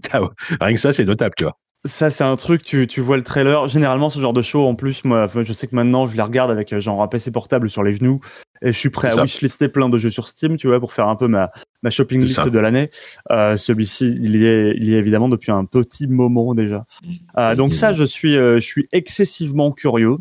Rien 0.62 0.74
que 0.74 0.80
ça, 0.80 0.94
c'est 0.94 1.06
notable, 1.06 1.34
tu 1.38 1.44
vois. 1.44 1.54
Ça, 1.86 2.10
c'est 2.10 2.24
un 2.24 2.36
truc, 2.36 2.64
tu, 2.64 2.86
tu 2.88 3.00
vois 3.02 3.16
le 3.18 3.24
trailer. 3.24 3.68
Généralement, 3.70 4.10
ce 4.10 4.20
genre 4.20 4.34
de 4.34 4.42
show, 4.42 4.66
en 4.68 4.76
plus, 4.76 5.06
moi, 5.06 5.28
je 5.34 5.54
sais 5.54 5.68
que 5.68 5.76
maintenant, 5.76 6.06
je 6.06 6.16
les 6.18 6.22
regarde 6.22 6.52
avec 6.52 6.74
euh, 6.74 6.80
genre 6.80 7.02
un 7.02 7.08
PC 7.08 7.32
portable 7.32 7.70
sur 7.70 7.82
les 7.84 7.94
genoux 7.94 8.20
et 8.62 8.74
je 8.74 8.78
suis 8.78 8.90
prêt 8.90 9.10
à 9.10 9.12
wishlister 9.24 9.70
plein 9.70 9.90
de 9.90 9.98
jeux 10.00 10.10
sur 10.12 10.28
Steam, 10.28 10.58
tu 10.58 10.68
vois, 10.68 10.80
pour 10.80 10.94
faire 10.94 11.08
un 11.08 11.16
peu 11.16 11.28
ma, 11.28 11.52
ma 11.84 11.90
shopping 11.90 12.20
list 12.22 12.36
ça. 12.36 12.50
de 12.50 12.60
l'année. 12.60 12.90
Euh, 13.32 13.58
Celui-ci, 13.58 14.08
il 14.22 14.36
y 14.36 14.46
est, 14.46 14.74
il 14.78 14.86
y 14.86 14.94
est 14.96 14.98
évidemment 14.98 15.30
depuis 15.30 15.52
un 15.52 15.66
petit 15.66 16.08
moment 16.08 16.56
déjà. 16.56 16.86
Euh, 17.38 17.56
donc 17.56 17.76
ça, 17.76 17.94
je 17.94 18.04
suis, 18.04 18.36
euh, 18.38 18.56
je 18.56 18.66
suis 18.66 18.88
excessivement 18.92 19.72
curieux. 19.72 20.18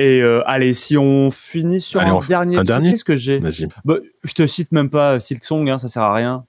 Et 0.00 0.22
allez, 0.46 0.74
si 0.74 0.96
on 0.96 1.32
finit 1.32 1.80
sur 1.80 2.00
Allez, 2.00 2.10
un 2.12 2.20
dernier, 2.20 2.56
un 2.58 2.62
dernier 2.62 2.90
qu'est-ce 2.92 3.04
que 3.04 3.16
j'ai? 3.16 3.40
Bah, 3.84 3.96
Je 4.22 4.32
te 4.32 4.46
cite 4.46 4.70
même 4.70 4.90
pas 4.90 5.18
Silksong, 5.18 5.68
hein, 5.68 5.80
ça 5.80 5.88
sert 5.88 6.02
à 6.02 6.14
rien. 6.14 6.44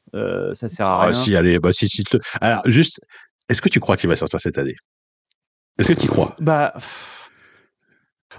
Ça 0.53 0.69
sert 0.69 0.85
à 0.85 1.01
Ah, 1.01 1.05
rien. 1.05 1.13
si, 1.13 1.35
allez, 1.35 1.57
bah, 1.57 1.73
si, 1.73 1.87
te- 2.03 2.17
Alors, 2.41 2.61
juste, 2.65 3.01
est-ce 3.49 3.59
que 3.63 3.69
tu 3.69 3.79
crois 3.79 3.97
qu'il 3.97 4.07
va 4.07 4.15
sortir 4.15 4.39
cette 4.39 4.59
année? 4.59 4.75
Est-ce 5.79 5.93
que 5.93 5.99
tu 5.99 6.05
y 6.05 6.09
crois? 6.09 6.35
Bah, 6.39 6.73
pff. 6.75 7.18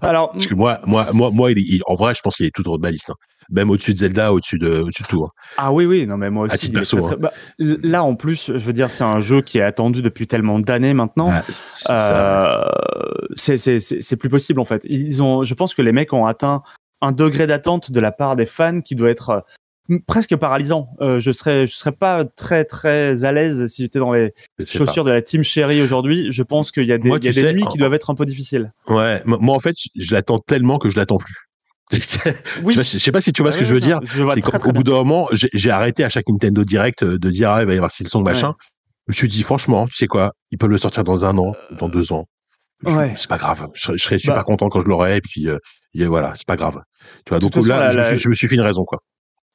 Alors, 0.02 0.32
Parce 0.32 0.46
que 0.46 0.54
moi, 0.54 0.80
moi, 0.86 1.08
moi, 1.12 1.30
moi 1.30 1.50
il 1.52 1.58
est- 1.58 1.62
il- 1.62 1.82
en 1.86 1.94
vrai, 1.94 2.14
je 2.14 2.20
pense 2.22 2.36
qu'il 2.36 2.46
est 2.46 2.54
tout 2.54 2.68
au 2.68 2.74
haut 2.74 2.76
de 2.78 2.82
ma 2.82 2.90
liste. 2.90 3.10
hein. 3.10 3.14
Même 3.52 3.68
au-dessus 3.70 3.92
de 3.92 3.98
Zelda, 3.98 4.32
au-dessus 4.32 4.58
de, 4.58 4.80
au-dessus 4.80 5.02
de 5.02 5.08
tout. 5.08 5.24
hein. 5.24 5.30
Ah 5.56 5.72
oui, 5.72 5.84
oui, 5.84 6.06
non, 6.06 6.16
mais 6.16 6.30
moi 6.30 6.44
À 6.44 6.54
aussi. 6.54 6.58
titre 6.68 6.72
il 6.74 6.76
est 6.76 6.80
perso, 6.80 6.96
très, 6.98 7.06
très- 7.08 7.16
bah, 7.16 7.32
là, 7.58 8.04
en 8.04 8.14
plus, 8.14 8.46
je 8.52 8.58
veux 8.58 8.72
dire, 8.72 8.90
c'est 8.92 9.02
un 9.02 9.18
jeu 9.20 9.40
qui 9.40 9.58
est 9.58 9.62
attendu 9.62 10.02
depuis 10.02 10.28
tellement 10.28 10.60
d'années 10.60 10.94
maintenant. 10.94 11.30
Ah, 11.32 11.42
c'est. 11.48 11.90
Euh, 11.92 12.62
c'est 13.34 14.16
plus 14.16 14.28
possible, 14.28 14.60
en 14.60 14.64
fait. 14.64 14.82
Ils 14.88 15.22
ont, 15.22 15.42
je 15.42 15.54
pense 15.54 15.74
que 15.74 15.82
les 15.82 15.92
mecs 15.92 16.12
ont 16.12 16.26
atteint 16.26 16.62
un 17.00 17.12
degré 17.12 17.46
d'attente 17.46 17.90
de 17.90 17.98
la 18.00 18.12
part 18.12 18.36
des 18.36 18.46
fans 18.46 18.80
qui 18.82 18.94
doit 18.94 19.10
être 19.10 19.44
presque 20.06 20.36
paralysant. 20.36 20.90
Euh, 21.00 21.20
je 21.20 21.32
serais, 21.32 21.66
je 21.66 21.74
serais 21.74 21.92
pas 21.92 22.24
très, 22.24 22.64
très 22.64 23.24
à 23.24 23.32
l'aise 23.32 23.66
si 23.66 23.82
j'étais 23.82 23.98
dans 23.98 24.12
les 24.12 24.30
pas. 24.58 24.64
chaussures 24.66 25.04
de 25.04 25.10
la 25.10 25.22
team 25.22 25.42
chérie 25.44 25.82
aujourd'hui. 25.82 26.32
Je 26.32 26.42
pense 26.42 26.70
qu'il 26.70 26.86
y 26.86 26.92
a 26.92 26.98
des, 26.98 27.08
Moi, 27.08 27.18
il 27.20 27.24
y 27.24 27.28
a 27.28 27.32
tu 27.32 27.40
des 27.40 27.48
sais, 27.48 27.52
nuits 27.54 27.64
en- 27.64 27.70
qui 27.70 27.78
doivent 27.78 27.94
être 27.94 28.10
un 28.10 28.14
peu 28.14 28.24
difficiles. 28.24 28.72
Ouais, 28.88 29.22
moi, 29.26 29.54
en 29.54 29.60
fait, 29.60 29.74
je 29.96 30.14
l'attends 30.14 30.38
tellement 30.38 30.78
que 30.78 30.90
je 30.90 30.96
l'attends 30.96 31.18
plus. 31.18 31.34
Oui. 31.90 31.98
Je 31.98 32.02
sais 32.02 32.20
pas- 32.76 32.82
je 32.82 32.98
sais 32.98 33.12
pas 33.12 33.20
si 33.20 33.32
tu 33.32 33.42
vois 33.42 33.50
ce 33.52 33.58
que 33.58 33.64
je 33.64 33.74
veux 33.74 33.80
dire. 33.80 33.98
Je 34.04 34.22
C'est 34.34 34.40
très 34.40 34.68
au 34.68 34.72
bout 34.72 34.84
d'un 34.84 34.92
moment, 34.92 35.28
j'ai 35.32 35.70
arrêté 35.70 36.04
à 36.04 36.08
chaque 36.08 36.28
Nintendo 36.28 36.62
Direct 36.64 37.02
euh, 37.02 37.18
de 37.18 37.30
dire 37.30 37.50
ah, 37.50 37.62
il 37.62 37.66
va 37.66 37.72
y 37.72 37.76
avoir 37.76 37.90
Silksong 37.90 38.24
machin. 38.24 38.48
Ouais. 38.50 38.54
Je 39.08 39.12
me 39.12 39.14
suis 39.16 39.28
dit 39.28 39.42
franchement, 39.42 39.86
tu 39.88 39.94
sais 39.96 40.06
quoi, 40.06 40.30
ils 40.52 40.58
peuvent 40.58 40.70
le 40.70 40.78
sortir 40.78 41.02
dans 41.02 41.24
un 41.24 41.36
an, 41.36 41.52
dans 41.80 41.88
deux 41.88 42.12
ans. 42.12 42.26
Je- 42.86 42.94
Ouais. 42.94 43.12
C'est 43.16 43.28
pas 43.28 43.38
grave. 43.38 43.66
Je, 43.74 43.80
serais- 43.82 43.98
je 43.98 44.04
serais 44.04 44.18
super 44.20 44.36
Bah. 44.36 44.44
content 44.44 44.68
quand 44.68 44.80
je 44.82 44.86
l'aurai 44.86 45.16
et 45.16 45.20
puis 45.20 45.48
euh, 45.48 45.58
et 45.94 46.04
voilà, 46.06 46.32
c'est 46.36 46.46
pas 46.46 46.54
grave. 46.56 46.80
Tu 47.26 47.30
vois, 47.30 47.38
De 47.38 47.42
donc 47.42 47.54
façon, 47.54 47.66
là, 47.68 47.90
je, 47.90 47.98
me 47.98 48.04
suis, 48.04 48.18
je 48.18 48.28
me 48.28 48.34
suis 48.34 48.46
fait 48.46 48.54
une 48.54 48.60
raison 48.60 48.84
quoi. 48.84 48.98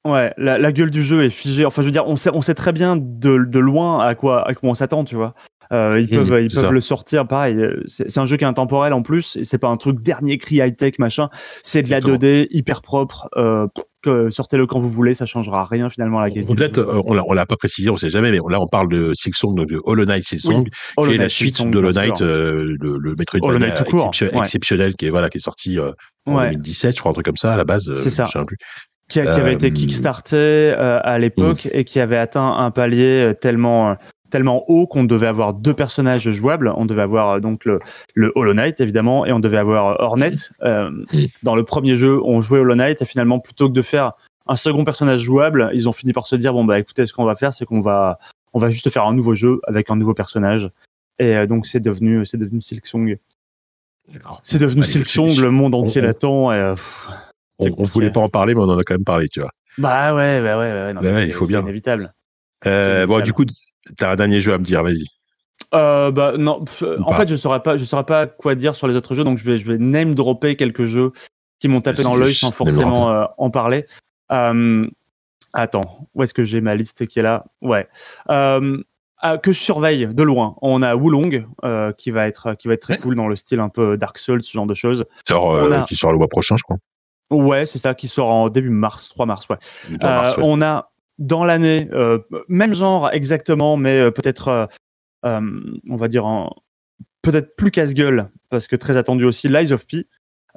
Ouais, 0.06 0.34
la, 0.38 0.58
la 0.60 0.72
gueule 0.72 0.91
du 0.91 1.04
jeu 1.04 1.24
est 1.24 1.30
figée. 1.30 1.65
Enfin, 1.65 1.82
je 1.82 1.88
veux 1.88 1.91
dire, 1.91 2.08
on 2.08 2.15
sait, 2.15 2.30
on 2.34 2.41
sait 2.41 2.54
très 2.54 2.72
bien 2.74 2.96
de, 2.96 3.38
de 3.44 3.60
loin 3.60 4.06
à 4.06 4.13
quoi, 4.15 4.48
à 4.48 4.54
quoi 4.54 4.70
on 4.70 4.76
s'attend, 4.76 5.04
tu 5.04 5.15
vois. 5.15 5.34
Euh, 5.74 6.00
ils 6.00 6.08
peuvent, 6.08 6.44
ils 6.44 6.54
peuvent 6.54 6.65
ça. 6.65 6.70
le 6.70 6.80
sortir, 6.80 7.28
pareil. 7.28 7.58
C'est 7.88 8.20
un 8.20 8.28
jeu 8.28 8.38
qui 8.38 8.44
est 8.44 8.48
intemporel 8.48 8.94
en 8.94 9.02
plus. 9.02 9.39
C'est 9.44 9.58
pas 9.58 9.68
un 9.68 9.78
truc 9.78 10.00
dernier 10.00 10.38
cri 10.38 10.58
high 10.58 10.78
tech 10.78 11.00
machin. 11.00 11.30
C'est 11.63 11.82
de 11.82 11.89
la 11.89 11.98
Exactement. 11.98 12.18
2D 12.20 12.48
hyper 12.52 12.84
propre. 12.84 13.28
Euh, 13.36 13.65
sortez-le 14.30 14.68
quand 14.68 14.78
vous 14.78 14.89
voulez, 14.89 15.15
ça 15.15 15.26
changera 15.26 15.65
rien 15.65 15.89
finalement 15.89 16.20
à 16.20 16.26
la 16.26 16.30
qualité. 16.30 16.54
Peut-être, 16.54 16.78
euh, 16.78 17.02
on 17.06 17.34
l'a, 17.34 17.46
pas 17.48 17.56
précisé, 17.58 17.89
on 17.89 17.96
sait 17.96 18.12
jamais, 18.12 18.30
mais 18.30 18.38
là 18.48 18.62
on 18.62 18.68
parle 18.68 18.89
de 18.89 19.12
Silksong, 19.15 19.56
donc 19.56 19.68
de 19.68 19.82
Hollow 19.84 20.06
Knight 20.06 20.24
Silksong, 20.24 20.70
Hollow 20.98 21.10
qui 21.10 21.15
est 21.15 21.18
la 21.18 21.30
suite 21.30 21.56
Silksong, 21.56 21.72
de 21.74 21.80
Hollow 21.80 21.91
Knight, 21.94 22.22
euh, 22.22 22.76
le, 22.80 22.98
le 23.00 23.15
Metroidvania 23.18 23.70
exception- 23.82 24.28
ouais. 24.28 24.38
exceptionnel 24.38 24.96
qui 24.96 25.08
est 25.08 25.10
voilà 25.10 25.30
qui 25.32 25.39
est 25.39 25.41
sorti 25.41 25.80
euh, 25.80 25.91
en 26.28 26.36
Ouais. 26.38 26.52
2017, 26.52 26.94
je 26.96 27.00
crois 27.00 27.10
un 27.10 27.13
truc 27.13 27.26
comme 27.26 27.36
ça 27.38 27.56
à 27.56 27.58
la 27.58 27.63
base. 27.65 27.91
C'est 27.96 28.04
je 28.06 28.10
ça. 28.10 28.24
me 28.26 28.28
souviens 28.28 28.46
plus. 28.46 28.58
Qui, 29.10 29.20
a- 29.20 29.24
qui 29.24 29.39
avait 29.39 29.54
été 29.54 29.68
Euh, 29.68 29.72
kickstarté 29.72 30.36
euh, 30.36 31.00
à 31.04 31.18
l'époque 31.18 31.68
et 31.72 31.84
qui 31.84 32.00
avait 32.00 32.18
atteint 32.18 32.54
un 32.58 32.72
palier 32.72 33.28
euh, 33.30 33.34
tellement 33.34 33.96
tellement 34.32 34.63
haut 34.70 34.86
qu'on 34.88 35.04
devait 35.06 35.28
avoir 35.28 35.54
deux 35.54 35.74
personnages 35.76 36.30
jouables. 36.32 36.74
On 36.76 36.86
devait 36.86 37.04
avoir 37.04 37.39
donc 37.39 37.63
le, 37.63 37.80
le 38.15 38.32
Hollow 38.36 38.54
Knight 38.56 38.82
évidemment 38.82 39.26
et 39.26 39.32
on 39.32 39.39
devait 39.39 39.58
avoir 39.58 40.00
Hornet. 40.02 40.34
Euh, 40.63 40.89
Mm. 41.13 41.26
Dans 41.44 41.56
le 41.56 41.63
premier 41.63 41.96
jeu, 41.96 42.20
on 42.24 42.41
jouait 42.41 42.60
Hollow 42.60 42.76
Knight 42.76 43.02
et 43.02 43.06
finalement 43.06 43.39
plutôt 43.39 43.70
que 43.70 43.74
de 43.74 43.82
faire 43.84 44.13
un 44.48 44.56
second 44.58 44.84
personnage 44.84 45.22
jouable, 45.22 45.70
ils 45.74 45.88
ont 45.88 45.94
fini 45.94 46.12
par 46.12 46.26
se 46.28 46.36
dire 46.36 46.52
bon 46.54 46.65
bah 46.65 46.80
écoutez 46.80 47.06
ce 47.06 47.13
qu'on 47.13 47.24
va 47.26 47.36
faire 47.36 47.54
c'est 47.54 47.65
qu'on 47.65 47.82
va 47.82 48.18
on 48.54 48.60
va 48.60 48.70
juste 48.70 48.89
faire 48.89 49.06
un 49.06 49.13
nouveau 49.13 49.36
jeu 49.36 49.60
avec 49.68 49.89
un 49.91 49.96
nouveau 49.96 50.13
personnage. 50.15 50.70
Et 51.20 51.36
euh, 51.38 51.46
donc 51.46 51.65
c'est 51.68 51.80
devenu 51.80 52.26
c'est 52.26 52.38
devenu 52.38 52.62
Silksong. 52.62 53.18
C'est 54.44 54.60
devenu 54.60 54.84
Silksong, 54.86 55.38
le 55.39 55.50
monde 55.50 55.74
entier 55.76 56.02
l'attend 56.02 56.52
et 56.52 56.56
euh, 56.58 56.74
pff, 56.76 57.10
On, 57.60 57.70
on 57.78 57.84
voulait 57.86 58.12
pas 58.12 58.20
en 58.20 58.30
parler, 58.30 58.54
mais 58.56 58.62
on 58.62 58.70
en 58.70 58.78
a 58.78 58.84
quand 58.84 58.94
même 58.96 59.04
parlé, 59.06 59.28
tu 59.30 59.39
vois. 59.39 59.52
Bah 59.78 60.13
ouais, 60.15 60.41
bah 60.41 60.58
ouais, 60.58 60.72
ouais, 60.72 60.94
non, 60.94 61.02
Bah 61.02 61.10
ouais, 61.12 61.15
c'est- 61.22 61.28
il 61.28 61.34
faut 61.34 61.46
c'est 61.46 61.52
bien. 61.54 61.62
inévitable. 61.62 62.13
Euh, 62.65 63.06
bon, 63.06 63.13
nickel. 63.15 63.26
du 63.26 63.34
coup, 63.34 63.46
t'as 63.98 64.12
un 64.12 64.15
dernier 64.15 64.41
jeu 64.41 64.54
à 64.54 64.58
me 64.58 64.63
dire, 64.63 64.84
vas-y. 64.84 65.06
Euh, 65.74 66.12
bah 66.12 66.34
non, 66.38 66.63
pff, 66.63 66.84
en 67.02 67.10
pas. 67.12 67.18
fait, 67.18 67.28
je 67.30 67.36
saurais 67.36 67.62
pas, 67.62 67.78
je 67.78 67.84
saurais 67.84 68.04
pas 68.06 68.28
quoi 68.28 68.56
dire 68.56 68.76
sur 68.76 68.88
les 68.88 68.96
autres 68.96 69.15
jeux, 69.15 69.24
donc 69.24 69.38
je 69.38 69.44
vais, 69.44 69.58
je 69.58 69.65
vais 69.72 69.78
name 69.78 70.15
dropper 70.15 70.56
quelques 70.56 70.86
jeux 70.86 71.12
qui 71.60 71.68
m'ont 71.68 71.82
tapé 71.82 72.04
dans 72.04 72.15
l'œil 72.15 72.34
sans 72.34 72.52
forcément 72.52 73.12
euh, 73.12 73.26
en 73.38 73.50
parler. 73.50 73.86
Euh, 74.32 74.88
attends, 75.54 76.08
où 76.13 76.24
est-ce 76.24 76.34
que 76.34 76.44
j'ai 76.44 76.62
ma 76.62 76.76
liste 76.76 77.08
qui 77.08 77.20
est 77.20 77.24
là? 77.24 77.46
Ouais. 77.62 77.88
Euh, 78.30 78.78
ah, 79.20 79.38
que 79.38 79.52
je 79.52 79.60
surveille 79.60 80.08
de 80.13 80.24
loin. 80.24 80.56
On 80.62 80.82
a 80.82 80.96
Wulong 80.96 81.46
euh, 81.63 81.91
qui 81.94 82.12
va 82.12 82.28
être 82.28 82.54
qui 82.56 82.68
va 82.68 82.74
être 82.76 82.82
très 82.82 82.94
Ouais. 82.96 83.00
cool 83.00 83.15
dans 83.15 83.28
le 83.28 83.36
style 83.36 83.60
un 83.60 83.70
peu 83.70 83.98
Dark 83.98 84.18
Souls, 84.18 84.44
ce 84.44 84.52
genre 84.52 84.68
de 84.68 84.74
choses. 84.74 85.06
Sort, 85.28 85.56
euh, 85.56 85.72
a- 85.72 85.84
qui 85.86 85.96
sort 85.96 86.12
le 86.12 86.18
mois 86.18 86.28
prochain, 86.28 86.58
je 86.58 86.63
crois. 86.63 86.78
Ouais, 87.31 87.65
c'est 87.65 87.79
ça 87.79 87.93
qui 87.95 88.07
sort 88.07 88.29
en 88.31 88.49
début 88.49 88.69
mars, 88.69 89.09
3 89.09 89.25
mars, 89.25 89.47
ouais. 89.49 89.57
Dans 89.99 90.07
mars, 90.09 90.33
Euh, 90.33 90.38
ouais. 90.38 90.43
On 90.47 90.61
a 90.61 90.91
dans 91.17 91.43
l'année, 91.43 91.88
euh, 91.93 92.19
même 92.47 92.73
genre 92.75 93.09
exactement, 93.11 93.77
mais 93.77 93.97
euh, 93.97 94.11
peut-être, 94.11 94.67
on 95.23 95.95
va 95.95 96.07
dire, 96.07 96.25
en- 96.25 96.53
peut-être 97.21 97.55
plus 97.55 97.71
casse-gueule, 97.71 98.29
parce 98.49 98.67
que 98.67 98.75
très 98.75 98.97
attendu 98.97 99.25
aussi, 99.25 99.47
Lies 99.47 99.71
of 99.71 99.88
P, 99.88 100.07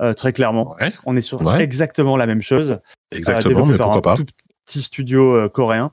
euh, 0.00 0.12
très 0.14 0.32
clairement. 0.32 0.76
Ouais, 0.80 0.92
On 1.06 1.16
est 1.16 1.20
sur 1.22 1.40
Ouais. 1.42 1.62
exactement 1.62 2.16
la 2.16 2.26
même 2.26 2.42
chose. 2.42 2.78
exactement, 3.12 3.64
mais 3.64 3.76
par 3.76 3.90
pourquoi 3.90 4.12
un 4.12 4.14
pas. 4.16 4.22
tout 4.22 4.26
petit 4.66 4.82
studio 4.82 5.36
euh, 5.36 5.48
coréen. 5.48 5.92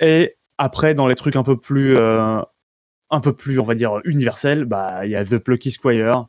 Et 0.00 0.36
après, 0.58 0.94
dans 0.94 1.06
les 1.06 1.14
trucs 1.14 1.36
un 1.36 1.42
peu 1.42 1.58
plus, 1.58 1.98
un 1.98 3.20
peu 3.22 3.32
plus, 3.34 3.58
on 3.58 3.64
va 3.64 3.74
dire, 3.74 4.00
universels, 4.04 4.64
bah, 4.64 5.04
il 5.04 5.10
y 5.10 5.16
a 5.16 5.24
The 5.24 5.38
Plucky 5.38 5.70
Squire, 5.72 6.26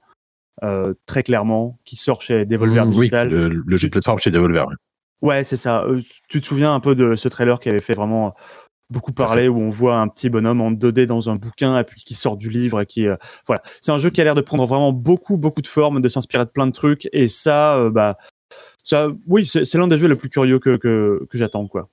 euh, 0.64 0.94
très 1.06 1.24
clairement, 1.24 1.80
qui 1.86 1.96
sort 1.96 2.22
chez 2.22 2.46
Devolver 2.46 2.86
Mmh, 2.86 2.90
oui, 2.90 2.96
Digital. 3.10 3.30
le, 3.30 3.48
le 3.66 3.78
jeu 3.78 3.88
de 3.88 3.92
plateforme 3.92 4.20
chez 4.20 4.32
Devolver. 4.32 4.68
ouais. 4.68 4.76
Ouais, 5.22 5.44
c'est 5.44 5.58
ça. 5.58 5.84
Euh, 5.84 6.02
tu 6.30 6.42
te 6.42 6.46
souviens 6.48 6.74
un 6.74 6.80
peu 6.80 6.96
de 6.96 7.16
ce 7.16 7.28
trailer 7.28 7.60
qui 7.60 7.70
avait 7.70 7.80
fait 7.80 7.94
vraiment 7.94 8.34
beaucoup 8.90 9.12
à 9.12 9.16
parler, 9.16 9.48
où 9.48 9.58
on 9.60 9.70
voit 9.70 9.96
un 9.98 10.08
petit 10.08 10.30
bonhomme 10.30 10.60
en 10.62 10.72
2D 10.72 11.06
dans 11.06 11.30
un 11.30 11.36
bouquin 11.36 11.78
et 11.80 11.84
puis 11.84 12.02
qui 12.04 12.16
sort 12.16 12.38
du 12.38 12.50
livre 12.50 12.82
et 12.82 12.86
qui 12.88 13.08
euh, 13.08 13.16
voilà. 13.48 13.62
C'est 13.82 13.92
un 13.92 14.00
jeu 14.00 14.10
qui 14.10 14.20
a 14.20 14.24
l'air 14.24 14.36
de 14.36 14.42
prendre 14.42 14.66
vraiment 14.66 14.92
beaucoup 14.92 15.38
beaucoup 15.38 15.62
de 15.62 15.68
formes, 15.68 16.02
de 16.02 16.10
s'inspirer 16.10 16.44
de 16.46 16.50
plein 16.50 16.66
de 16.68 16.72
trucs 16.72 17.08
et 17.14 17.28
ça, 17.30 17.78
euh, 17.78 17.90
bah 17.92 18.18
ça, 18.84 19.10
oui, 19.28 19.46
c'est 19.46 19.64
c'est 19.64 19.78
l'un 19.78 19.88
des 19.88 19.98
jeux 20.00 20.08
les 20.08 20.16
plus 20.16 20.30
curieux 20.30 20.58
que 20.60 20.76
que, 20.76 21.22
que 21.30 21.38
j'attends 21.38 21.68
quoi. 21.68 21.88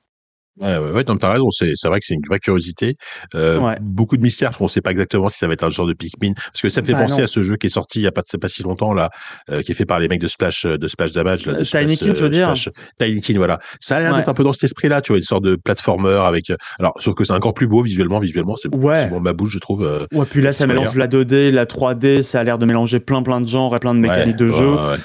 Ouais, 0.60 0.76
ouais, 0.78 0.90
ouais, 0.92 1.04
t'as 1.04 1.32
raison, 1.32 1.50
c'est, 1.50 1.72
c'est 1.74 1.88
vrai 1.88 2.00
que 2.00 2.06
c'est 2.06 2.14
une 2.14 2.26
vraie 2.26 2.38
curiosité. 2.40 2.96
Euh, 3.34 3.58
Ouais. 3.58 3.76
Beaucoup 3.80 4.16
de 4.16 4.22
mystères, 4.22 4.56
qu'on 4.56 4.68
sait 4.68 4.80
pas 4.80 4.90
exactement 4.90 5.28
si 5.28 5.38
ça 5.38 5.46
va 5.46 5.52
être 5.52 5.64
un 5.64 5.70
genre 5.70 5.86
de 5.86 5.92
Pikmin. 5.92 6.32
Parce 6.34 6.60
que 6.62 6.68
ça 6.68 6.80
me 6.80 6.86
fait 6.86 6.92
Bah, 6.92 7.00
penser 7.02 7.18
non. 7.18 7.24
à 7.24 7.26
ce 7.26 7.42
jeu 7.42 7.56
qui 7.56 7.66
est 7.66 7.70
sorti 7.70 8.00
il 8.00 8.02
y 8.02 8.06
a 8.06 8.12
pas, 8.12 8.22
c'est 8.26 8.38
pas 8.38 8.48
si 8.48 8.62
longtemps, 8.62 8.92
là, 8.94 9.10
euh, 9.50 9.62
qui 9.62 9.72
est 9.72 9.74
fait 9.74 9.84
par 9.84 9.98
les 10.00 10.08
mecs 10.08 10.20
de 10.20 10.28
Splash, 10.28 10.64
euh, 10.64 10.76
de 10.78 10.88
Splash 10.88 11.12
Damage, 11.12 11.46
là, 11.46 11.54
de 11.54 11.64
Tiny 11.64 11.96
Splash, 11.96 11.98
Kin, 11.98 12.12
tu 12.14 12.22
veux 12.22 12.28
dire 12.28 12.48
Splash- 12.56 12.68
Tiny 12.98 13.20
Kin, 13.20 13.36
voilà. 13.36 13.58
Ça 13.80 13.96
a 13.96 14.00
l'air 14.00 14.12
Ouais. 14.12 14.18
d'être 14.18 14.28
un 14.28 14.34
peu 14.34 14.44
dans 14.44 14.52
cet 14.52 14.64
esprit-là, 14.64 15.00
tu 15.00 15.12
vois, 15.12 15.18
une 15.18 15.22
sorte 15.24 15.44
de 15.44 15.56
platformer 15.56 16.10
avec, 16.24 16.52
alors, 16.78 16.94
sauf 16.98 17.14
que 17.14 17.24
c'est 17.24 17.32
encore 17.32 17.54
plus 17.54 17.66
beau 17.66 17.82
visuellement, 17.82 18.18
visuellement, 18.18 18.56
c'est, 18.56 18.74
Ouais. 18.74 19.02
c'est 19.04 19.10
bon, 19.10 19.20
ma 19.20 19.32
bouche, 19.32 19.50
je 19.52 19.58
trouve. 19.58 19.84
euh, 19.84 20.06
Ouais, 20.12 20.26
puis 20.28 20.40
là 20.42 20.52
ça 20.52 20.60
C'est 20.60 20.66
mélange 20.66 20.94
la 20.96 21.06
2D, 21.08 21.50
la 21.50 21.66
3D, 21.66 22.22
ça 22.22 22.40
a 22.40 22.44
l'air 22.44 22.58
de 22.58 22.66
mélanger 22.66 23.00
plein 23.00 23.22
plein 23.22 23.40
de 23.40 23.46
genres 23.48 23.74
et 23.76 23.78
plein 23.78 23.94
de 23.94 24.00
mécaniques 24.00 24.36
de 24.36 24.50
jeu. 24.50 24.74
Ouais. 24.74 24.96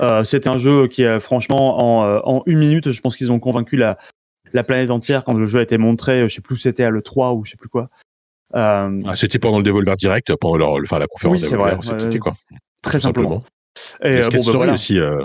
Euh, 0.00 0.24
C'était 0.24 0.48
un 0.48 0.56
jeu 0.56 0.86
qui, 0.86 1.04
euh, 1.04 1.20
franchement, 1.20 2.00
en, 2.00 2.04
euh, 2.08 2.20
en 2.24 2.42
une 2.46 2.58
minute, 2.58 2.90
je 2.90 3.00
pense 3.02 3.16
qu'ils 3.16 3.30
ont 3.30 3.38
convaincu 3.38 3.76
la, 3.76 3.98
la 4.52 4.64
planète 4.64 4.90
entière 4.90 5.24
quand 5.24 5.34
le 5.34 5.46
jeu 5.46 5.58
a 5.60 5.62
été 5.62 5.78
montré. 5.78 6.28
Je 6.28 6.34
sais 6.34 6.40
plus 6.40 6.54
où 6.54 6.58
c'était 6.58 6.84
à 6.84 6.90
l'E3 6.90 7.36
ou 7.36 7.44
je 7.44 7.50
sais 7.52 7.56
plus 7.56 7.68
quoi. 7.68 7.88
Euh, 8.54 9.02
Ah, 9.06 9.14
c'était 9.16 9.38
pendant 9.38 9.58
le 9.58 9.64
Devolver 9.64 9.96
Direct, 9.96 10.34
pendant 10.36 10.56
leur, 10.56 10.70
enfin, 10.82 10.98
la 10.98 11.06
conférence 11.06 11.36
Oui, 11.42 11.42
Devolver, 11.50 11.78
c'était 11.82 12.18
quoi. 12.18 12.34
très 12.82 12.98
tout 12.98 13.02
simplement. 13.02 13.44
Et 14.02 14.08
euh, 14.08 14.22
Skate 14.22 14.32
bon, 14.32 14.38
bah, 14.38 14.42
Story 14.42 14.56
voilà. 14.56 14.72
aussi. 14.72 14.98
Euh, 14.98 15.20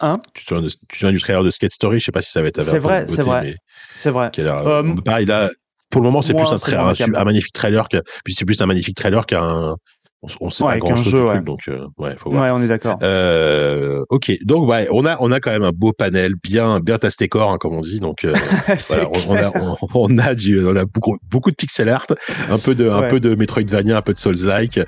Hein? 0.00 0.18
tu, 0.34 0.44
te 0.44 0.54
souviens 0.92 1.12
du 1.12 1.20
trailer 1.20 1.42
de 1.42 1.50
Skate 1.50 1.72
Story? 1.72 1.98
Je 2.00 2.04
sais 2.04 2.12
pas 2.12 2.20
si 2.22 2.30
ça 2.30 2.42
va 2.42 2.48
être 2.48 2.60
C'est 2.60 2.78
vrai, 2.78 3.06
c'est 3.08 3.22
vrai. 3.22 3.40
mais 3.42 3.56
C'est 3.94 4.10
vrai. 4.10 4.30
Euh, 4.38 4.94
pareil, 5.04 5.24
là, 5.26 5.50
pour 5.90 6.02
le 6.02 6.06
moment, 6.06 6.20
c'est 6.22 6.34
plus 6.34 6.42
un, 6.44 6.58
un, 6.78 7.14
un 7.14 7.24
magnifique 7.24 7.52
trailer 7.54 7.88
que, 7.88 7.98
puis 8.24 8.34
c'est 8.34 8.44
plus 8.44 8.60
un 8.60 8.66
magnifique 8.66 8.96
trailer 8.96 9.24
qu'un, 9.24 9.76
on, 10.40 10.50
sait 10.50 10.64
Ouais, 10.64 10.72
pas 10.74 10.78
grand 10.78 10.96
chose 10.96 11.08
jeu, 11.10 11.18
du 11.20 11.24
ouais. 11.24 11.32
truc, 11.34 11.44
donc, 11.44 11.60
euh, 11.68 11.86
ouais, 11.98 12.14
faut 12.18 12.30
voir. 12.30 12.44
Ouais, 12.44 12.50
on 12.52 12.62
est 12.62 12.68
d'accord. 12.68 12.98
Euh, 13.02 14.04
ok, 14.10 14.32
donc 14.44 14.68
ouais, 14.68 14.88
on 14.90 15.04
a 15.06 15.16
on 15.20 15.30
a 15.32 15.40
quand 15.40 15.50
même 15.50 15.62
un 15.64 15.72
beau 15.72 15.92
panel, 15.92 16.34
bien 16.42 16.80
bien 16.80 16.96
tasté 16.98 17.28
corps, 17.28 17.50
hein, 17.52 17.58
comme 17.60 17.74
on 17.74 17.80
dit. 17.80 18.00
Donc 18.00 18.24
euh, 18.24 18.32
voilà, 18.88 19.08
on, 19.28 19.32
on 19.32 19.36
a 19.36 19.52
on, 19.58 19.76
on 19.94 20.18
a 20.18 20.34
du 20.34 20.64
on 20.64 20.76
a 20.76 20.84
beaucoup 20.84 21.16
beaucoup 21.30 21.50
de 21.50 21.56
pixel 21.56 21.88
art, 21.88 22.06
un 22.50 22.58
peu 22.58 22.74
de 22.74 22.88
un 22.88 23.02
peu 23.02 23.20
de 23.20 23.34
Metroidvania, 23.34 23.96
un 23.98 24.02
peu 24.02 24.12
de 24.12 24.18
Souls-like, 24.18 24.80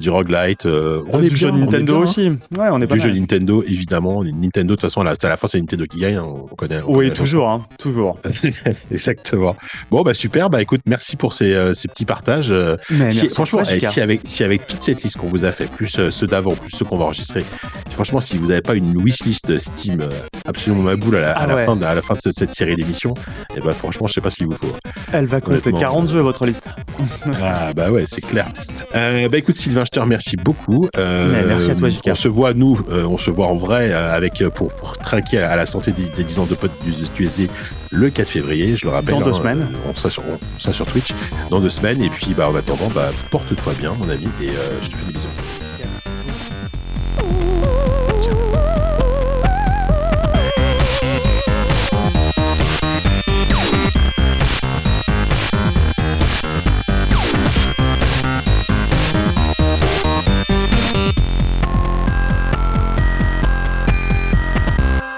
du 0.00 0.10
roguelite. 0.10 0.66
on 0.66 1.18
est 1.22 1.28
du 1.28 1.28
bien, 1.30 1.36
jeu 1.36 1.50
on 1.52 1.56
est 1.56 1.60
Nintendo 1.60 1.92
bien, 1.94 2.02
aussi. 2.02 2.28
Ouais, 2.56 2.68
on 2.70 2.80
est 2.80 2.86
pas 2.86 2.94
Du 2.94 3.00
jeu 3.00 3.08
mal. 3.10 3.18
Nintendo, 3.20 3.62
évidemment. 3.62 4.22
Nintendo, 4.24 4.68
de 4.74 4.74
toute 4.74 4.80
façon, 4.82 5.00
à 5.00 5.04
la, 5.04 5.14
à 5.22 5.28
la 5.28 5.36
fin, 5.36 5.46
c'est 5.46 5.58
Nintendo 5.60 5.84
qui 5.86 5.98
gagne. 6.00 6.16
hein, 6.16 6.24
On 6.26 6.54
connaît. 6.54 6.78
on 6.86 6.90
Oui, 6.94 7.06
connaît- 7.06 7.10
toujours, 7.10 7.48
hein, 7.50 7.64
toujours. 7.78 8.18
Exactement. 8.90 9.56
Bon, 9.90 10.02
bah 10.02 10.14
super. 10.14 10.50
Bah 10.50 10.62
écoute, 10.62 10.80
merci 10.86 11.16
pour 11.16 11.32
ces, 11.32 11.72
ces 11.74 11.88
petits 11.88 12.04
partages. 12.04 12.54
Mais 12.90 13.10
si- 13.10 13.28
franchement, 13.28 13.62
toi, 13.62 13.72
eh, 13.74 13.80
si 13.80 14.00
avec, 14.00 14.20
si 14.24 14.44
avec 14.44 14.66
toute 14.66 14.83
cette 14.84 15.02
liste 15.02 15.16
qu'on 15.16 15.26
vous 15.28 15.44
a 15.44 15.52
fait, 15.52 15.70
plus 15.70 15.98
euh, 15.98 16.10
ceux 16.10 16.26
d'avant, 16.26 16.54
plus 16.54 16.70
ceux 16.70 16.84
qu'on 16.84 16.96
va 16.96 17.04
enregistrer, 17.06 17.44
franchement, 17.90 18.20
si 18.20 18.36
vous 18.38 18.46
n'avez 18.48 18.62
pas 18.62 18.74
une 18.74 18.96
wishlist 19.02 19.58
Steam 19.58 20.00
euh, 20.02 20.08
absolument 20.46 20.82
ma 20.82 20.96
boule 20.96 21.16
à 21.16 21.20
la, 21.22 21.30
à 21.32 21.42
Ah 21.42 21.46
la 21.46 21.54
ouais. 21.54 21.64
fin, 21.64 21.76
de, 21.76 21.84
à 21.84 21.94
la 21.94 22.02
fin 22.02 22.14
de 22.14 22.20
ce- 22.20 22.32
cette 22.32 22.54
série 22.54 22.76
d'émissions, 22.76 23.14
et 23.56 23.60
bah 23.60 23.72
franchement, 23.72 24.06
je 24.06 24.12
sais 24.14 24.20
pas 24.20 24.30
ce 24.30 24.36
qu'il 24.36 24.46
vous 24.46 24.56
faut. 24.56 24.74
Elle 25.12 25.26
va 25.26 25.40
compter 25.40 25.56
honnêtement, 25.68 25.80
40 25.80 26.08
euh, 26.08 26.12
jeux, 26.12 26.20
votre 26.20 26.46
liste. 26.46 26.64
Ah 27.42 27.72
bah 27.74 27.90
ouais, 27.90 28.04
c'est 28.06 28.20
clair. 28.20 28.46
Euh, 28.94 29.28
bah 29.28 29.38
écoute 29.38 29.56
Sylvain, 29.56 29.84
je 29.84 29.90
te 29.90 29.98
remercie 30.00 30.36
beaucoup. 30.36 30.88
Euh, 30.96 31.42
merci 31.46 31.70
à 31.70 31.74
toi, 31.74 31.88
JK. 31.90 32.00
On 32.08 32.14
se 32.14 32.28
voit 32.28 32.54
nous, 32.54 32.78
on 32.90 33.18
se 33.18 33.30
voit 33.30 33.46
en 33.46 33.56
vrai 33.56 33.92
avec 33.92 34.42
pour, 34.54 34.72
pour 34.72 34.96
trinquer 34.98 35.38
à 35.38 35.56
la 35.56 35.66
santé 35.66 35.92
des, 35.92 36.08
des 36.10 36.22
10 36.24 36.38
ans 36.40 36.46
de 36.46 36.54
potes 36.54 36.72
du, 36.84 36.92
du 36.92 37.22
USD 37.24 37.48
le 37.94 38.10
4 38.10 38.28
février, 38.28 38.76
je 38.76 38.84
le 38.84 38.90
rappelle. 38.90 39.14
Dans 39.14 39.20
deux 39.20 39.30
hein, 39.30 39.34
semaines. 39.34 39.60
euh, 39.62 39.90
on 39.90 39.94
sera 39.94 40.10
sur, 40.10 40.22
on 40.26 40.38
sera 40.58 40.72
sur 40.72 40.86
Twitch 40.86 41.14
dans 41.50 41.60
deux 41.60 41.70
semaines 41.70 42.02
et 42.02 42.10
puis 42.10 42.34
bah 42.34 42.50
en 42.50 42.54
attendant, 42.54 42.88
bah 42.94 43.10
porte-toi 43.30 43.72
bien 43.78 43.92
mon 43.94 44.08
ami 44.08 44.28
et 44.42 44.48
euh, 44.50 44.82
je 44.82 44.90
te 44.90 44.96
fais 44.96 45.06
des 45.06 45.12
bisous. 45.12 45.28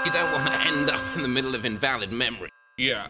You 0.05 0.13
don't 0.13 0.31
want 0.31 0.45
to 0.45 0.57
end 0.61 0.89
up 0.89 1.01
in 1.15 1.21
the 1.21 1.27
middle 1.27 1.53
of 1.55 1.65
invalid 1.65 2.11
memory. 2.11 2.49
Yeah. 2.77 3.07